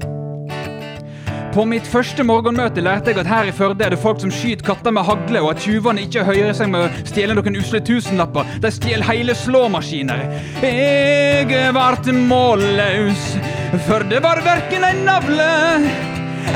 [1.54, 4.66] På mitt første morgenmøte lærte jeg at her i Førde er det folk som skyter
[4.72, 8.58] katter med hagle, og at tyvene ikke hører seg med å stjele noen usle tusenlapper.
[8.66, 10.26] De stjeler hele slåmaskiner.
[10.66, 13.30] Jeg vart målløs,
[13.86, 15.54] for det var verken en navle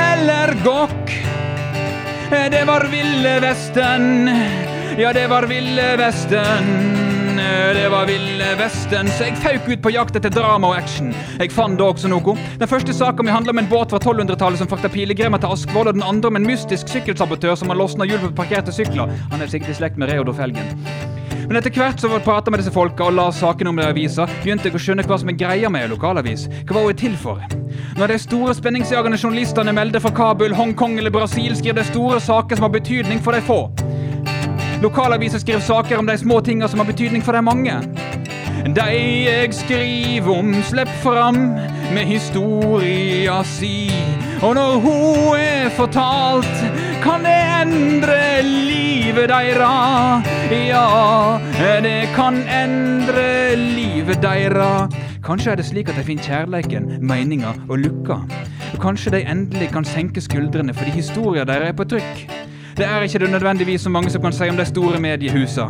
[0.10, 1.14] eller gokk.
[2.34, 4.30] Det var Ville Vesten.
[4.98, 6.94] Ja, det var Ville Vesten.
[7.74, 11.12] Det var Ville Vesten, så jeg fauk ut på jakt etter drama og action.
[11.38, 12.34] Jeg fant da også noe.
[12.58, 15.92] Den første saka mi handla om en båt fra 1200-tallet som frakta pilegrimer til Askvoll,
[15.92, 19.14] og den andre om en mystisk sykkelsabotør som har losna hjul på parkerte sykler.
[19.34, 20.74] Han er sikkert i slekt med Reodor Felgen.
[21.48, 23.94] Men etter hvert som jeg prata med disse folka og la sakene om det i
[23.94, 26.48] avisa, begynte jeg å skjønne hva som er greia med lokalavis.
[26.64, 27.44] Hva var hun til for?
[27.98, 32.60] Når de store spenningsjagende journalistene melder fra Kabul, Hongkong eller Brasil, skriver de store saker
[32.60, 33.60] som har betydning for de få.
[34.84, 37.76] Lokalaviser skriver saker om de små tinga som har betydning for de mange.
[38.64, 38.88] De
[39.28, 41.40] jeg skriver om, slipp fram
[41.94, 43.92] med historia si.
[44.44, 50.24] Og når hun er fortalt, kan det endre livet deira.
[50.52, 51.40] Ja,
[51.84, 54.88] det kan endre livet deira.
[55.24, 58.22] Kanskje er det slik at de finner kjærleiken, meninga og lukka.
[58.80, 62.26] Kanskje de endelig kan senke skuldrene fordi historia deres er på trykk.
[62.78, 65.70] Det er ikke det nødvendigvis så mange som kan si om de store mediehusa.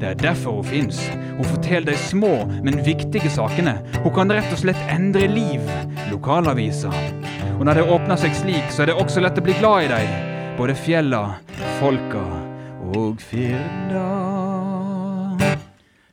[0.00, 1.00] Det er derfor hun fins.
[1.36, 3.78] Hun forteller de små, men viktige sakene.
[4.02, 5.62] Hun kan rett og slett endre liv.
[6.10, 6.90] Lokalavisa.
[7.58, 9.92] Og når de åpner seg slik, så er det også lett å bli glad i
[9.94, 10.35] dem.
[10.56, 11.34] Både fjella,
[11.76, 12.22] folka
[12.96, 14.04] og Firda.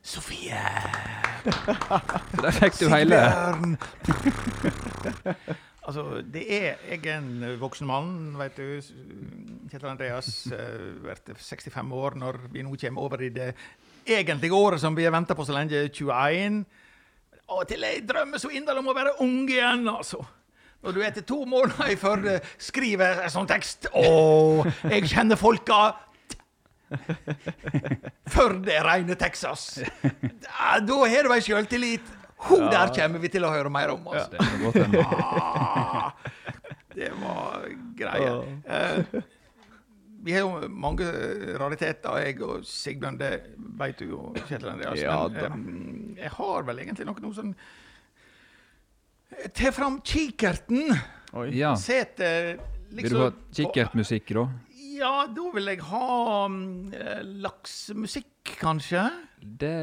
[0.04, 0.60] Sofie!
[1.44, 3.22] Så der fikk du hele.
[5.84, 8.68] Altså, det er Jeg er en voksen mann, vet du.
[9.68, 13.50] Kjetil Andreas blir 65 år når vi nå kommer over i det
[14.04, 16.64] egentlige året som vi har venta på så lenge, 21.
[17.48, 20.24] Av og til jeg drømmer så inderlig om å være ung igjen, altså.
[20.84, 25.94] Når du etter to måneder i Førde skriver en sånn tekst Å, jeg kjenner folka.
[28.30, 29.78] Førde er reine Texas.
[30.44, 32.12] Da har du ei sjøltillit.
[32.44, 34.04] Ho, der kommer vi til å høre mer om.
[34.12, 34.34] Altså.
[34.34, 35.04] Det er godt hende.
[35.14, 36.10] Ah,
[36.94, 37.64] det var
[37.96, 38.34] greia.
[38.68, 39.22] Eh,
[40.24, 41.06] vi har jo mange
[41.60, 43.16] rariteter, jeg og Sigbjørn.
[43.20, 43.30] Det
[43.80, 45.00] vet du jo, Kjetil Andreas.
[45.00, 45.64] Ja Men
[46.18, 47.54] eh, jeg har vel egentlig noe, noe sånn
[49.54, 50.94] Ta fram kikkerten.
[51.54, 51.74] Ja.
[51.80, 52.30] Sete
[52.94, 54.46] liksom Vil du ha kikkertmusikk, da?
[54.94, 56.06] Ja, da vil jeg ha
[56.46, 56.58] um,
[56.94, 59.08] eh, laksemusikk, kanskje.
[59.42, 59.74] Det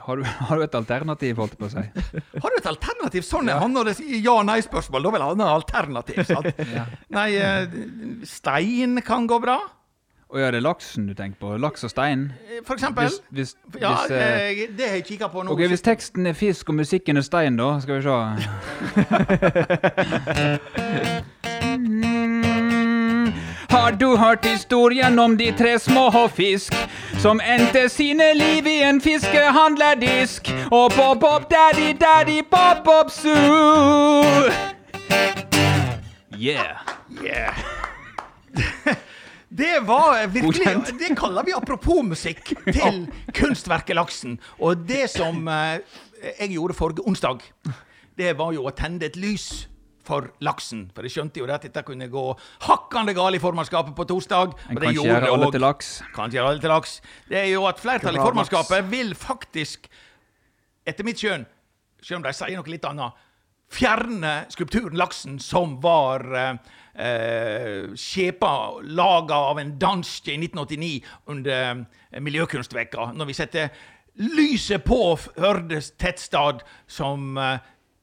[0.00, 1.84] har du, har du et alternativ, holdt jeg på å si?
[2.42, 3.26] Har du et alternativ?
[3.26, 5.06] Sånn er han når det sier ja-nei-spørsmål.
[5.06, 6.22] Da vil han ha alternativ.
[6.28, 6.64] sant?
[6.76, 6.86] Ja.
[7.12, 7.78] Nei, eh,
[8.28, 9.58] stein kan gå bra.
[10.30, 11.56] Å ja, det er laksen du tenker på?
[11.58, 12.28] Laks og stein?
[12.62, 13.10] For eksempel.
[13.34, 15.50] Hvis, hvis, ja, hvis, eh, det har jeg kikka på nå.
[15.50, 17.80] Ok, Hvis teksten er fisk og musikken er stein, da?
[17.82, 18.10] Skal vi se.
[23.70, 26.74] Har du hørt historien om de tre små fisk
[27.18, 30.52] som endte sine liv i en fiskehandlerdisk?
[30.70, 34.50] Og bob-bob daddy daddy bob-bob zoo.
[36.38, 36.78] Yeah.
[37.22, 37.54] Yeah.
[39.50, 43.00] Det var virkelig Det kaller vi apropos-musikk til
[43.34, 44.36] kunstverket Laksen.
[44.62, 45.80] Og det som eh,
[46.38, 47.42] jeg gjorde forrige onsdag,
[48.14, 49.66] det var jo å tenne et lys
[50.06, 50.84] for laksen.
[50.94, 52.24] For jeg skjønte jo at dette kunne gå
[52.66, 54.54] hakkande galt i formannskapet på torsdag.
[54.68, 55.90] En det kan ikke gjorde gjøre det alle til laks.
[56.14, 56.94] Kan ikke gjøre alle til laks.
[57.30, 59.90] Det er jo at flertallet i formannskapet vil faktisk,
[60.88, 61.46] etter mitt skjønn,
[62.00, 63.26] selv om de sier noe litt annet,
[63.70, 68.52] fjerne skulpturen Laksen, som var eh, eh, skjepa,
[68.84, 70.92] laga av en dansk i 1989
[71.32, 73.72] under eh, Miljøkunstveka, når vi setter
[74.20, 77.58] lyset på Førdes tettstad som eh,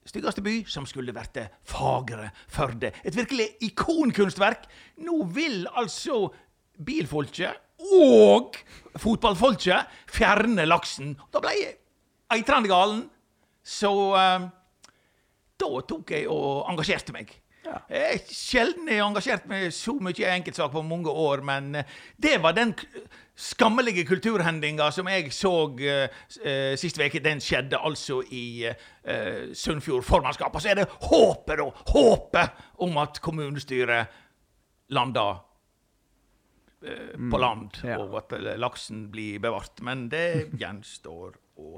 [0.07, 2.93] styggeste by, som skulle vært fagre Førde.
[3.03, 4.67] Et virkelig ikonkunstverk.
[5.05, 6.27] Nå vil altså
[6.77, 8.57] bilfolket og
[8.97, 11.13] fotballfolket fjerne laksen.
[11.33, 11.75] Da ble jeg
[12.33, 13.03] eitrende galen.
[13.67, 14.47] Så eh,
[15.57, 17.33] da tok jeg og engasjerte meg.
[17.89, 21.79] Jeg er sjelden jeg har engasjert meg så mye i enkeltsak på mange år, men
[21.79, 22.73] eh, det var den
[23.37, 27.21] skammelige kulturhendinga som jeg så uh, eh, sist uke.
[27.21, 30.55] Den skjedde altså i uh, Sunnfjord formannskap.
[30.55, 31.67] Og så er det håpet, da!
[31.93, 34.17] Håpet om at kommunestyret
[34.95, 35.27] landa
[36.81, 37.99] mm, på land, ja.
[38.01, 39.83] og at laksen blir bevart.
[39.85, 41.77] Men det gjenstår å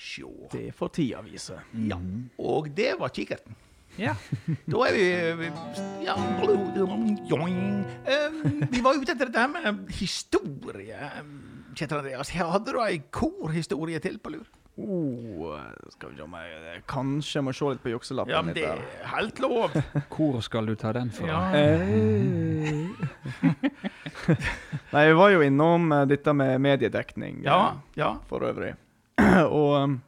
[0.00, 0.50] sjå.
[0.52, 1.60] Det får tida vise.
[1.88, 2.00] Ja.
[2.44, 3.56] Og det var kikkerten.
[4.00, 4.14] Ja.
[4.64, 6.14] Da er vi vi- ja,
[7.28, 7.84] joing.
[8.08, 8.30] Eh,
[8.70, 11.10] Vi var ute etter dette med historie.
[11.76, 14.46] Kjetil Andreas, hadde du ei korhistorie til på lur?
[14.80, 15.58] Oh,
[15.92, 18.32] skal vi se om jeg kanskje må se litt på jukselappen.
[18.32, 18.80] Ja, men det er
[19.12, 19.70] helt lov.
[20.08, 21.26] Hvor skal du ta den fra?
[21.26, 21.40] Ja.
[24.90, 28.14] Nei, vi var jo innom eh, dette med mediedekning Ja, eh, ja.
[28.28, 28.72] for øvrig.
[29.46, 29.98] og um,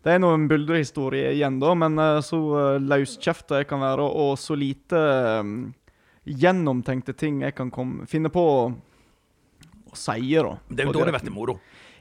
[0.00, 4.06] det er nå en buldrehistorie igjen, da, men eh, så uh, løskjefta jeg kan være,
[4.06, 5.00] og så lite
[5.44, 5.58] um,
[6.24, 8.64] gjennomtenkte ting jeg kan kom, finne på å,
[9.92, 10.56] si, da.
[10.70, 11.58] Det er jo da det blir moro.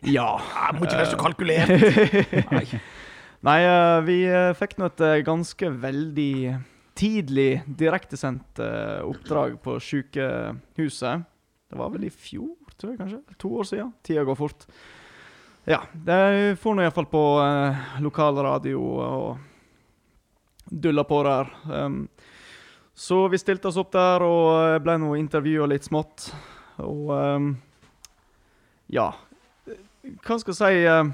[0.07, 0.31] Ja.
[0.39, 2.75] Jeg må ikke være så kalkulert.
[3.47, 6.33] Nei, eh, vi eh, fikk nå et eh, ganske veldig
[6.99, 11.27] tidlig direktesendt eh, oppdrag på sykehuset.
[11.69, 13.21] Det var vel i fjor, tror jeg kanskje?
[13.39, 13.93] To år siden.
[14.03, 14.67] Tida går fort.
[15.69, 19.37] Ja, det får nå iallfall på eh, lokalradio og
[20.65, 21.51] dulla på der.
[21.69, 22.07] Um,
[22.97, 26.31] så vi stilte oss opp der og eh, ble nå intervjua litt smått.
[26.81, 27.51] Og um,
[28.89, 29.11] ja
[30.25, 30.81] Hva skal jeg si?
[30.89, 31.13] eh,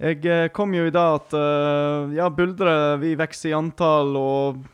[0.00, 4.64] jeg eh, kom jo i dag at uh, ja, buldre vi vokser i antall og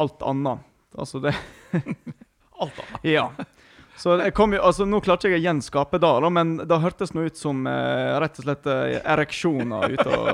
[0.00, 0.64] alt annet.
[0.96, 1.36] Altså det
[2.64, 3.04] Alt annet.
[3.04, 3.28] Ja.
[3.96, 7.12] Så jeg kom jo, altså Nå klarte jeg å gjenskape det, da, men det hørtes
[7.14, 10.32] nå ut som eh, rett og slett eh, ereksjoner ute og,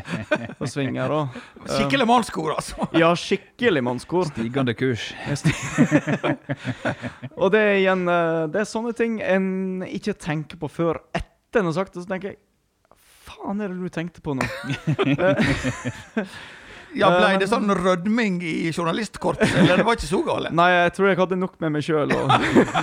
[0.60, 1.06] og svinger.
[1.10, 1.20] da.
[1.66, 2.74] Skikkelig mannskor, altså.
[2.96, 4.24] Ja, skikkelig mannskor.
[4.30, 5.02] Stigende kurs.
[7.40, 11.60] Og det er igjen eh, Det er sånne ting en ikke tenker på før etter
[11.62, 12.02] en har sagt det.
[12.04, 12.38] Så tenker jeg
[13.26, 14.46] Faen er det du tenkte på nå?
[16.96, 20.52] Ja, Ble det sånn rødming i journalistkorpset, eller det var ikke så gale?
[20.54, 22.14] Nei, jeg tror jeg hadde nok med meg sjøl.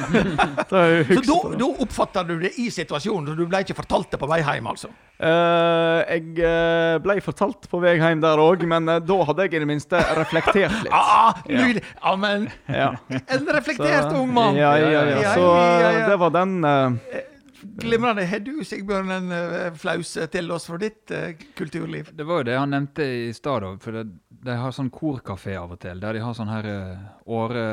[0.73, 0.83] Så
[1.23, 4.67] da, oppfatta du det i situasjonen, så du ble ikke fortalt det på vei hjem,
[4.69, 4.89] altså?
[5.23, 9.55] Uh, jeg eh, ble fortalt på vei hjem der òg, men eh, da hadde jeg
[9.55, 10.93] i det minste reflektert litt.
[10.93, 11.83] Ah, nydelig!
[11.95, 12.89] Ja, men Ja.
[13.09, 14.57] En reflektert ung mann.
[14.59, 15.35] Ja, ja, ja.
[15.37, 17.21] Så eh, det var den eh,
[17.63, 18.25] Glimrende.
[18.27, 22.11] Har du, Sigbjørn, en eh, flause til oss fra ditt eh, kulturliv?
[22.13, 24.05] Det var jo det han nevnte i stad, for det,
[24.43, 27.65] de har sånn korkafé av og til, der de har sånn her eh, åre,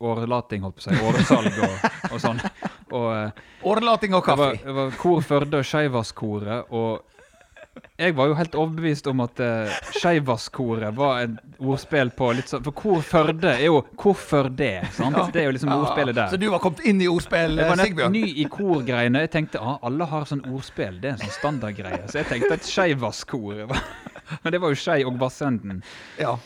[0.00, 2.40] årelating, holdt på å si, åresalg og, og sånn.
[2.94, 4.68] Og eh, Årelating og det var, kaffe.
[4.68, 7.13] det var Kor Førde og Skeivasskoret, og
[7.98, 12.62] jeg var jo helt overbevist om at uh, Skeivasskoret var et ordspill på litt sånn
[12.66, 14.84] For Kor Førde er jo Hvorfor det?
[14.94, 15.16] sant?
[15.34, 16.28] Det er jo liksom ordspillet der.
[16.32, 18.12] Så du var kommet inn i ordspill, Jeg eh, var nett Sigbjørn?
[18.14, 19.22] ny i korgreiene.
[19.26, 20.98] Jeg tenkte ah, alle har sånn ordspill.
[21.02, 22.02] Det er en sånn standardgreie.
[22.10, 23.82] Så jeg tenkte at Skeivasskoret var
[24.44, 25.82] Men det var jo Skei og Vassenden.
[26.20, 26.36] Ja.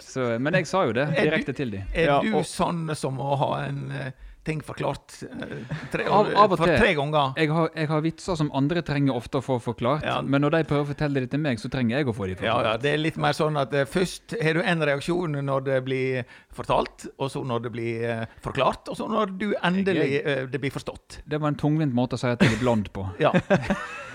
[0.00, 1.86] Så, men jeg sa jo det Er du- direkte til dem.
[1.94, 4.10] Er Ja, du og- sånn som å ha en eh,
[4.44, 5.50] ting forklart eh,
[5.92, 6.78] tre, Av- av og for til.
[6.80, 7.34] tre ganger?
[7.36, 10.20] Jeg har, jeg har vitser som andre trenger ofte å få forklart, Ja.
[10.24, 12.38] men når de prøver å fortelle det til meg, så trenger jeg å få de
[12.38, 12.64] forklart.
[12.70, 15.78] ja, det er litt mer sånn at eh, først har du en reaksjon når det
[15.84, 16.24] blir
[16.56, 20.60] fortalt, og så når det blir eh, forklart, og så når du endelig eh, det
[20.64, 21.20] blir forstått.
[21.28, 23.06] Det var en tungvint måte å si at jeg er blond på.
[23.20, 23.34] Ja.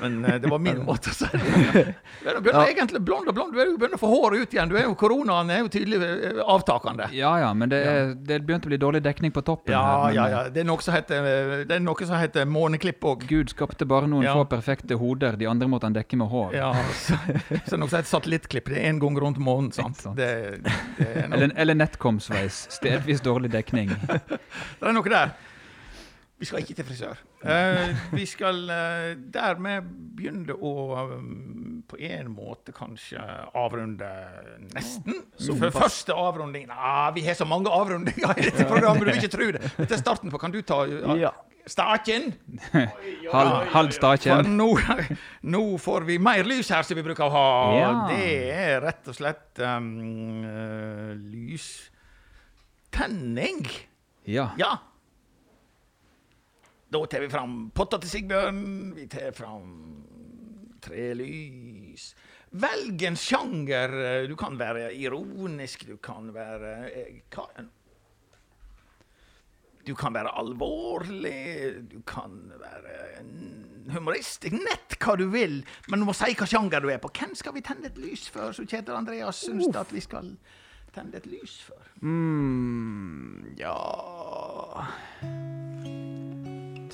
[0.02, 1.84] Men det var min måte å si det på.
[2.26, 3.54] Du begynner egentlig blond og blond.
[3.56, 4.68] Du er jo begynner å få håret ut igjen.
[4.68, 6.00] Du er jo, koronaen er jo tydelig
[6.44, 7.08] avtakende.
[7.16, 9.72] Ja ja, men det, er, det begynte å bli dårlig dekning på toppen.
[9.72, 10.50] Ja, her, men, ja, ja.
[10.50, 11.28] Det er noe som heter,
[11.70, 13.26] det noe som heter måneklipp òg.
[13.30, 14.34] Gud skapte bare noen Ja.
[14.38, 16.54] få perfekte hoder, de andre måtte han dekke med hår.
[16.56, 17.18] Ja, så,
[17.68, 18.70] så noe som heter satellittklipp.
[18.72, 19.72] Det er én gang rundt månen.
[19.76, 19.98] sant?
[20.02, 20.16] Sant.
[20.18, 20.76] Det, det,
[21.30, 22.66] noe, Eller, eller nettkomsveis.
[22.80, 23.92] Stedvis dårlig dekning.
[24.80, 25.36] det er noe der.
[26.36, 27.16] Vi skal ikke til frisør.
[27.46, 29.82] Uh, vi skal uh, dermed
[30.18, 30.72] begynne å
[31.16, 33.22] um, på en måte kanskje
[33.56, 34.10] avrunde
[34.74, 35.14] nesten.
[35.40, 39.20] Så for første avrunding ah, Vi har så mange avrundinger i dette programmet, du vil
[39.22, 39.62] ikke tro det.
[39.78, 41.32] Dette er starten på Kan du ta uh, Ja.
[41.72, 42.34] starten?
[43.36, 44.46] Halv, halv staken.
[44.58, 44.80] nå,
[45.56, 47.48] nå får vi mer lys her som vi bruker å ha.
[47.80, 47.92] Ja.
[48.12, 51.16] Det er rett og slett um, eh,
[53.00, 53.62] lystenning.
[54.30, 54.50] Ja.
[54.60, 54.95] Ja.
[56.96, 58.60] Da tar vi fram potta til Sigbjørn.
[58.96, 59.72] Vi tar fram
[60.80, 62.14] tre lys.
[62.56, 63.96] Velg en sjanger.
[64.30, 66.72] Du kan være ironisk, du kan være
[67.36, 67.68] hva enn
[69.86, 72.96] Du kan være alvorlig, du kan være
[73.94, 74.56] humoristisk.
[74.56, 75.60] Nett hva du vil,
[75.92, 77.12] men du må si hva sjanger du er på.
[77.14, 80.32] Hvem skal vi tenne et lys for, så Kjetil Andreas syns at vi skal
[80.96, 81.92] tenne et lys for?
[82.02, 83.76] mm, Ja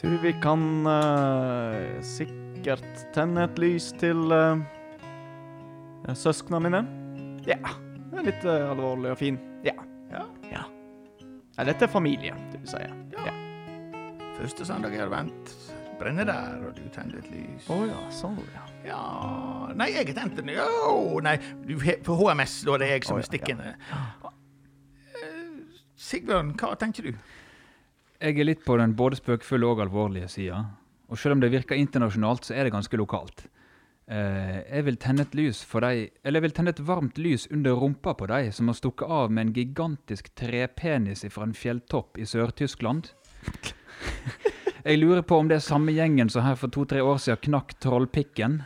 [0.01, 4.57] Tror vi kan uh, sikkert tenne et lys til uh,
[6.17, 6.79] søsknene mine.
[7.45, 7.59] Ja.
[8.09, 9.37] Det er litt uh, alvorlig og fin.
[9.61, 9.75] Ja.
[10.09, 10.23] Ja.
[10.49, 10.63] ja.
[11.21, 12.81] Nei, dette er familie, du vil si.
[13.13, 13.35] Ja.
[14.39, 15.53] Første søndag i advent
[16.01, 17.67] brenner der, og du tenner et lys.
[17.69, 18.65] Å ja, sånn, ja.
[18.87, 19.01] Ja
[19.77, 20.49] Nei, jeg har tent den.
[20.55, 21.35] Jo, nei,
[21.67, 21.75] du,
[22.07, 23.75] for HMS, da er det jeg som er ja, stikkende.
[25.13, 25.77] Eh,
[26.09, 27.13] Sigbjørn, hva tenker du?
[28.21, 30.59] Jeg er litt på den både spøkefulle og alvorlige sida.
[31.09, 33.47] Og selv om det virker internasjonalt, så er det ganske lokalt.
[34.11, 37.47] Eh, jeg vil tenne et lys for deg, eller jeg vil tenne et varmt lys
[37.51, 42.21] under rumpa på deg som har stukket av med en gigantisk trepenis fra en fjelltopp
[42.21, 43.11] i Sør-Tyskland.
[44.81, 47.75] Jeg lurer på om det er samme gjengen som her for to-tre år siden knakk
[47.83, 48.63] trollpikken.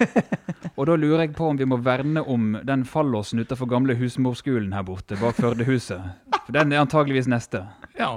[0.78, 4.72] Og da lurer jeg på om vi må verne om den fallåsen utenfor gamle husmorskolen
[4.72, 6.00] her borte, bak Førdehuset.
[6.38, 7.66] For den er antageligvis neste.
[7.98, 8.14] Ja.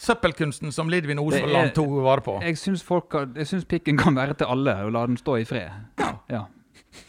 [0.00, 2.38] Søppelkunsten som Lidvin Osvold tok vare på.
[2.46, 5.46] Jeg syns, folk jeg syns pikken kan være til alle, og la den stå i
[5.48, 6.00] fred.
[6.30, 6.46] Ja.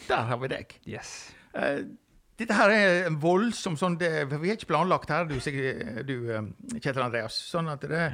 [0.10, 0.76] Der har vi deg.
[0.89, 1.32] Yes.
[1.56, 1.88] Uh,
[2.42, 6.16] dette her er en voldsom sånn det, Vi har ikke planlagt her, du, Sig- du
[6.32, 6.48] eh,
[6.80, 7.38] Kjetil Andreas.
[7.52, 8.08] Sånn at det,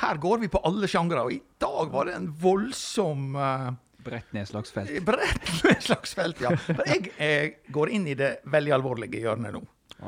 [0.00, 3.72] Her går vi på alle sjangre, og i dag var det en voldsom uh,
[4.04, 4.92] Bredt nedslagsfelt.
[5.08, 6.52] Bredt ned slagsfelt, ja.
[6.60, 9.62] For jeg, jeg, går inn i det veldig alvorlige hjørnet nå.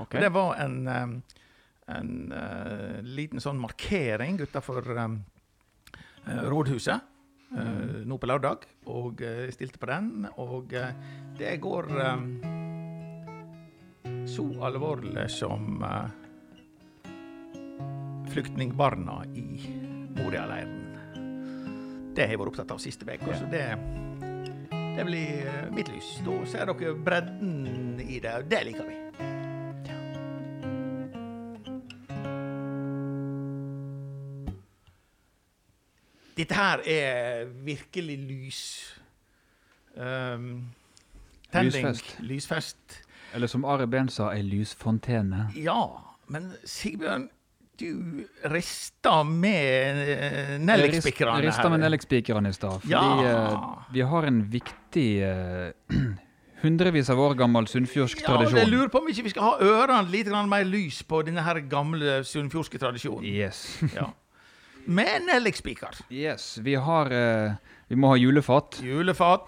[0.04, 0.20] Okay.
[0.24, 1.14] Det var en, um,
[1.86, 5.20] en uh, liten sånn markering utafor um,
[6.26, 7.04] uh, rådhuset
[7.54, 8.66] uh, nå på lørdag.
[8.90, 10.26] Og uh, stilte på den.
[10.42, 10.74] Og
[11.38, 12.26] det går um,
[14.26, 15.78] så alvorlig som
[18.30, 19.46] flyktningbarna i
[20.18, 20.82] Moria-leiren.
[22.16, 23.38] Det har jeg vært opptatt av siste uke.
[23.38, 23.64] Så det,
[24.72, 26.16] det blir mitt lys.
[26.26, 29.05] Da ser dere bredden i det, og det liker vi.
[36.36, 38.62] Dette her er virkelig lys.
[39.96, 40.66] Um,
[41.52, 41.86] tending.
[41.86, 42.16] Lysfest.
[42.20, 42.98] Lysfest.
[43.34, 45.48] Eller som Ari Behn sa, ei lysfontene.
[45.56, 45.80] Ja,
[46.32, 47.28] men Sigbjørn,
[47.80, 51.42] du rista med eh, her.
[51.42, 52.80] Jeg rista med nellikspikerne i stad.
[52.80, 53.48] Fordi Ja.
[53.52, 55.96] eh, vi har en viktig uh,
[56.64, 59.56] hundrevis av år gammel sunnfjordsk Ja, og jeg lurer på om ikke vi skal ha
[59.60, 63.24] ørene litt mer lys på denne her gamle sunnfjordske tradisjonen.
[63.24, 63.80] Yes.
[63.94, 64.12] Ja.
[64.86, 65.96] Med nellikspiker.
[66.10, 66.58] yes.
[66.62, 67.52] Vi har eh,
[67.88, 68.80] Vi må ha julefat.
[68.82, 69.46] Julefat.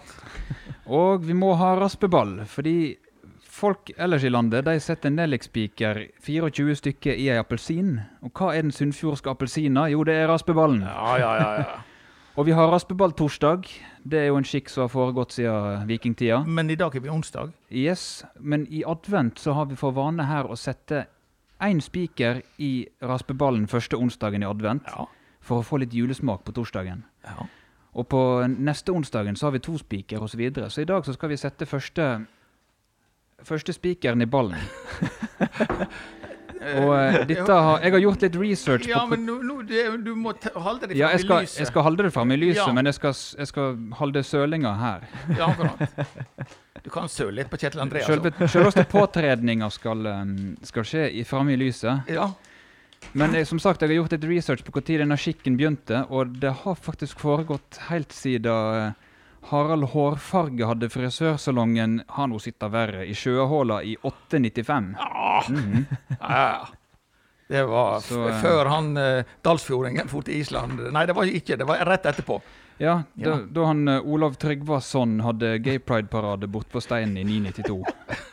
[0.87, 2.97] Og vi må ha raspeball, fordi
[3.43, 7.99] folk ellers i landet de setter nellikspiker 24 stykker i ei appelsin.
[8.23, 9.87] Og hva er den sunnfjordske appelsina?
[9.91, 10.81] Jo, det er raspeballen.
[10.87, 11.53] Ja, ja, ja.
[11.59, 11.79] ja.
[12.39, 13.65] Og vi har raspeballtorsdag.
[14.07, 16.37] Det er jo en skikk som har foregått siden vikingtida.
[16.47, 17.51] Men i dag er vi onsdag.
[17.69, 21.01] Yes, men i advent så har vi for vane her å sette
[21.59, 25.09] én spiker i raspeballen første onsdagen i advent, Ja.
[25.49, 27.03] For å få litt julesmak på torsdagen.
[27.25, 27.47] ja.
[27.97, 30.35] Og på neste onsdagen så har vi to spiker osv.
[30.35, 30.67] Så, videre.
[30.69, 32.05] så i dag så skal vi sette første
[33.47, 34.59] Første spikeren i ballen.
[36.59, 39.85] Og eh, dette har, Jeg har gjort litt research Ja, på men nå, nå, det,
[40.03, 41.61] du må holde ja, fram ja, i skal, lyset.
[41.63, 42.73] jeg skal holde det fram i lyset, Ja.
[42.75, 45.05] men jeg skal, jeg skal holde sølinga her.
[45.39, 45.79] Ja, akkurat.
[46.83, 48.07] Du kan søle litt på Kjetil Andreas.
[48.11, 50.35] Selve, selveste påtredninga skal, um,
[50.67, 52.11] skal skje i- framme i lyset.
[52.11, 52.29] Ja.
[53.13, 56.35] Men jeg, som sagt, jeg har gjort litt research på når denne skikken begynte, og
[56.39, 58.91] det har faktisk foregått helt siden eh,
[59.49, 64.95] Harald Hårfarge hadde frisørsalongen Har nå sitta verre i Sjøhåla i 895.
[64.99, 65.85] Ah, Mhm.
[66.19, 66.67] ja.
[67.49, 70.79] Det var Så, eh, før han eh, dalsfjordingen for til Island.
[70.93, 71.57] Nei, det var ikke.
[71.57, 72.41] Det var rett etterpå.
[72.77, 73.37] Ja, da, Ja.
[73.51, 77.83] da han eh, Olav Tryggvason hadde gay pride-parade borte på Steinen i 992.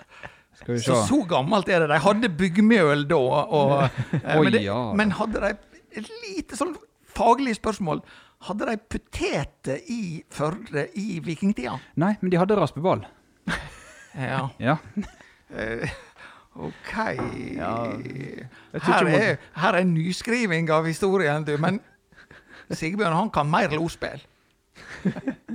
[0.66, 0.90] Skal vi se.
[0.90, 1.92] Så så gammelt er det.
[1.94, 3.16] De hadde byggmjøl da.
[3.16, 3.74] Og,
[4.18, 4.78] eh, men, det, ja.
[4.98, 5.52] men hadde de
[6.00, 6.74] et lite sånn
[7.16, 8.02] faglig spørsmål
[8.46, 11.78] Hadde de poteter i Førde i vikingtida?
[12.02, 13.06] Nei, men de hadde raspeball.
[14.16, 14.46] Ja.
[14.56, 14.78] Ja.
[15.52, 15.90] Eh,
[16.56, 16.92] OK
[17.52, 17.72] Ja,
[18.80, 21.52] her, er, her er nyskriving av historien, du.
[21.60, 21.82] Men
[22.72, 24.24] Sigbjørn han kan mer losspill.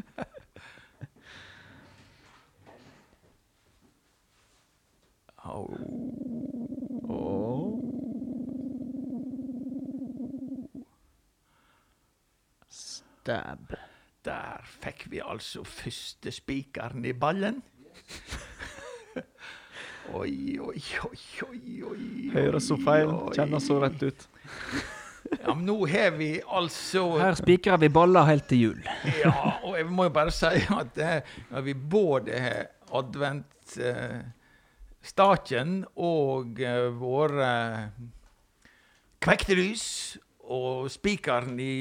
[12.70, 13.76] Stab.
[14.26, 17.62] Der fikk vi altså første spikeren i ballen.
[20.12, 22.06] Oi, oi, oi, oi, oi.
[22.34, 24.26] Høres så feil, kjennes så rett ut.
[25.32, 28.82] Ja, men nå har vi altså Her spikrer vi baller helt til jul.
[29.22, 29.34] Ja,
[29.64, 34.20] og jeg må jo bare si at eh, når vi både har advent eh,
[35.02, 37.52] staken og eh, våre
[39.22, 39.86] kvektelys
[40.52, 41.74] og spikeren i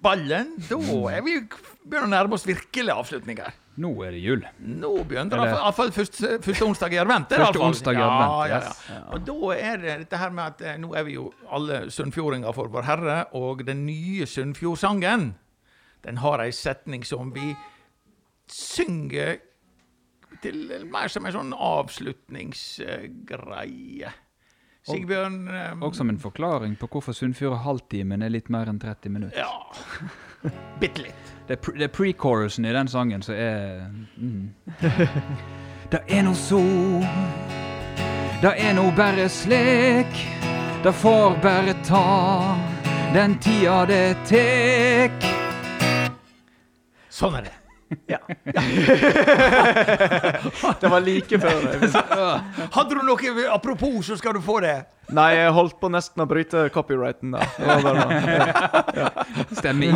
[0.00, 0.78] ballen, da
[1.12, 3.58] er vi begynner å nærme oss virkelig avslutninger.
[3.80, 4.42] Nå er det jul.
[4.60, 7.32] Nå begynner det iallfall første, første onsdag i advent.
[7.32, 8.80] Første onsdag i ja, advent, Ja, yes.
[8.90, 9.02] ja.
[9.14, 12.56] Og da er det dette her med at eh, nå er vi jo alle sunnfjordinger
[12.56, 15.30] for Vår Herre, og den nye Sunnfjordsangen,
[16.04, 17.54] den har ei setning som vi
[18.50, 19.38] synger
[20.42, 24.10] til mer som en sånn avslutningsgreie.
[24.88, 29.08] Sigbjørn um, Og som en forklaring på hvorfor Sunnfjord halvtimen er litt mer enn 30
[29.12, 29.38] minutter.
[29.38, 29.66] Ja.
[30.80, 31.24] Bitte litt.
[31.46, 34.50] Det er, pre pre-chorusen i den sangen som er mm.
[35.90, 36.60] Det er no så
[38.40, 40.14] Det er no bare slik
[40.84, 42.56] Det får bare ta
[43.12, 45.12] Den tida det tek
[47.10, 47.59] Sånn er det.
[50.80, 51.66] Det var like før.
[52.76, 54.76] Hadde du noe apropos, så skal du få det.
[55.10, 57.42] Nei, jeg holdt på nesten å bryte copyrighten da.
[57.58, 59.10] Ja.
[59.58, 59.90] Stemmer.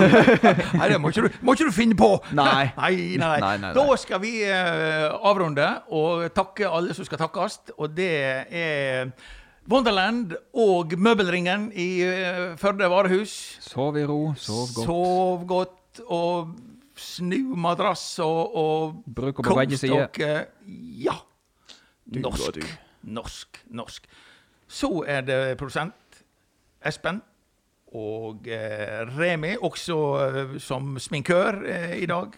[0.75, 2.11] Nei, det må ikke du, må ikke du finne på.
[2.35, 2.73] Nei.
[2.75, 3.15] Nei, nei, nei.
[3.23, 3.73] Nei, nei, nei.
[3.79, 7.61] Da skal vi eh, avrunde og takke alle som skal takkes.
[7.79, 8.11] Og det
[8.51, 9.15] er
[9.71, 13.39] Wonderland og Møbelringen i eh, Førde varehus.
[13.65, 14.87] Sov i ro, sov godt.
[14.91, 16.57] Sov godt og
[16.97, 20.47] snu madrass og, og Bruk på begge sider.
[21.01, 21.17] Ja.
[22.15, 22.55] Norsk.
[22.59, 22.67] du.
[23.17, 23.61] Norsk.
[23.75, 24.07] Norsk.
[24.69, 25.95] Så er det produsent
[26.85, 27.21] Espen
[27.95, 32.33] og eh, Remi, også eh, som sminkør eh, i dag.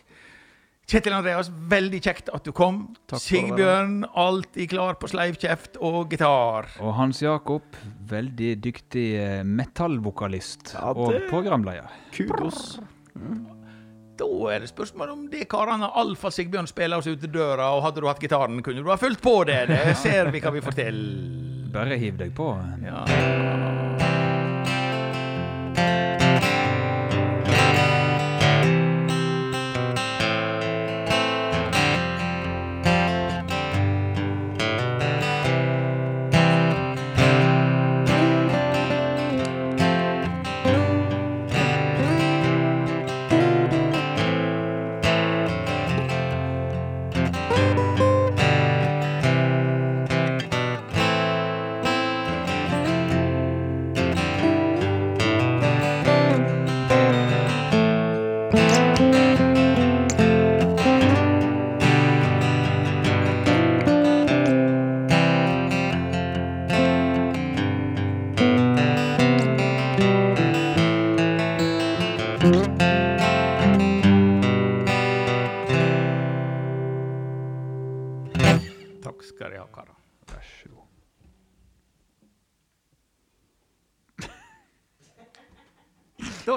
[0.86, 2.82] Kjetil Andreas, veldig kjekt at du kom.
[3.10, 6.68] Takk Sigbjørn, alltid klar på sleivkjeft og gitar.
[6.78, 7.74] Og Hans Jakob,
[8.06, 11.90] veldig dyktig eh, metallvokalist Ja, og det- programleder.
[12.14, 12.76] Kudos.
[14.16, 18.00] Da er det spørsmål om de karene Alfa Sigbjørn spiller oss ut døra, og hadde
[18.00, 19.66] du hatt gitaren, kunne du ha fulgt på det.
[19.68, 21.02] Det ser vi hva vi får til.
[21.74, 22.54] Bare hiv deg på.
[22.86, 23.04] Ja.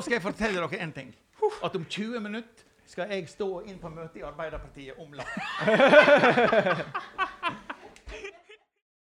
[0.09, 1.15] Skal jeg fortelle dere en ting.
[1.63, 5.27] At om 20 minutter skal jeg stå inn på møte i Arbeiderpartiet om land.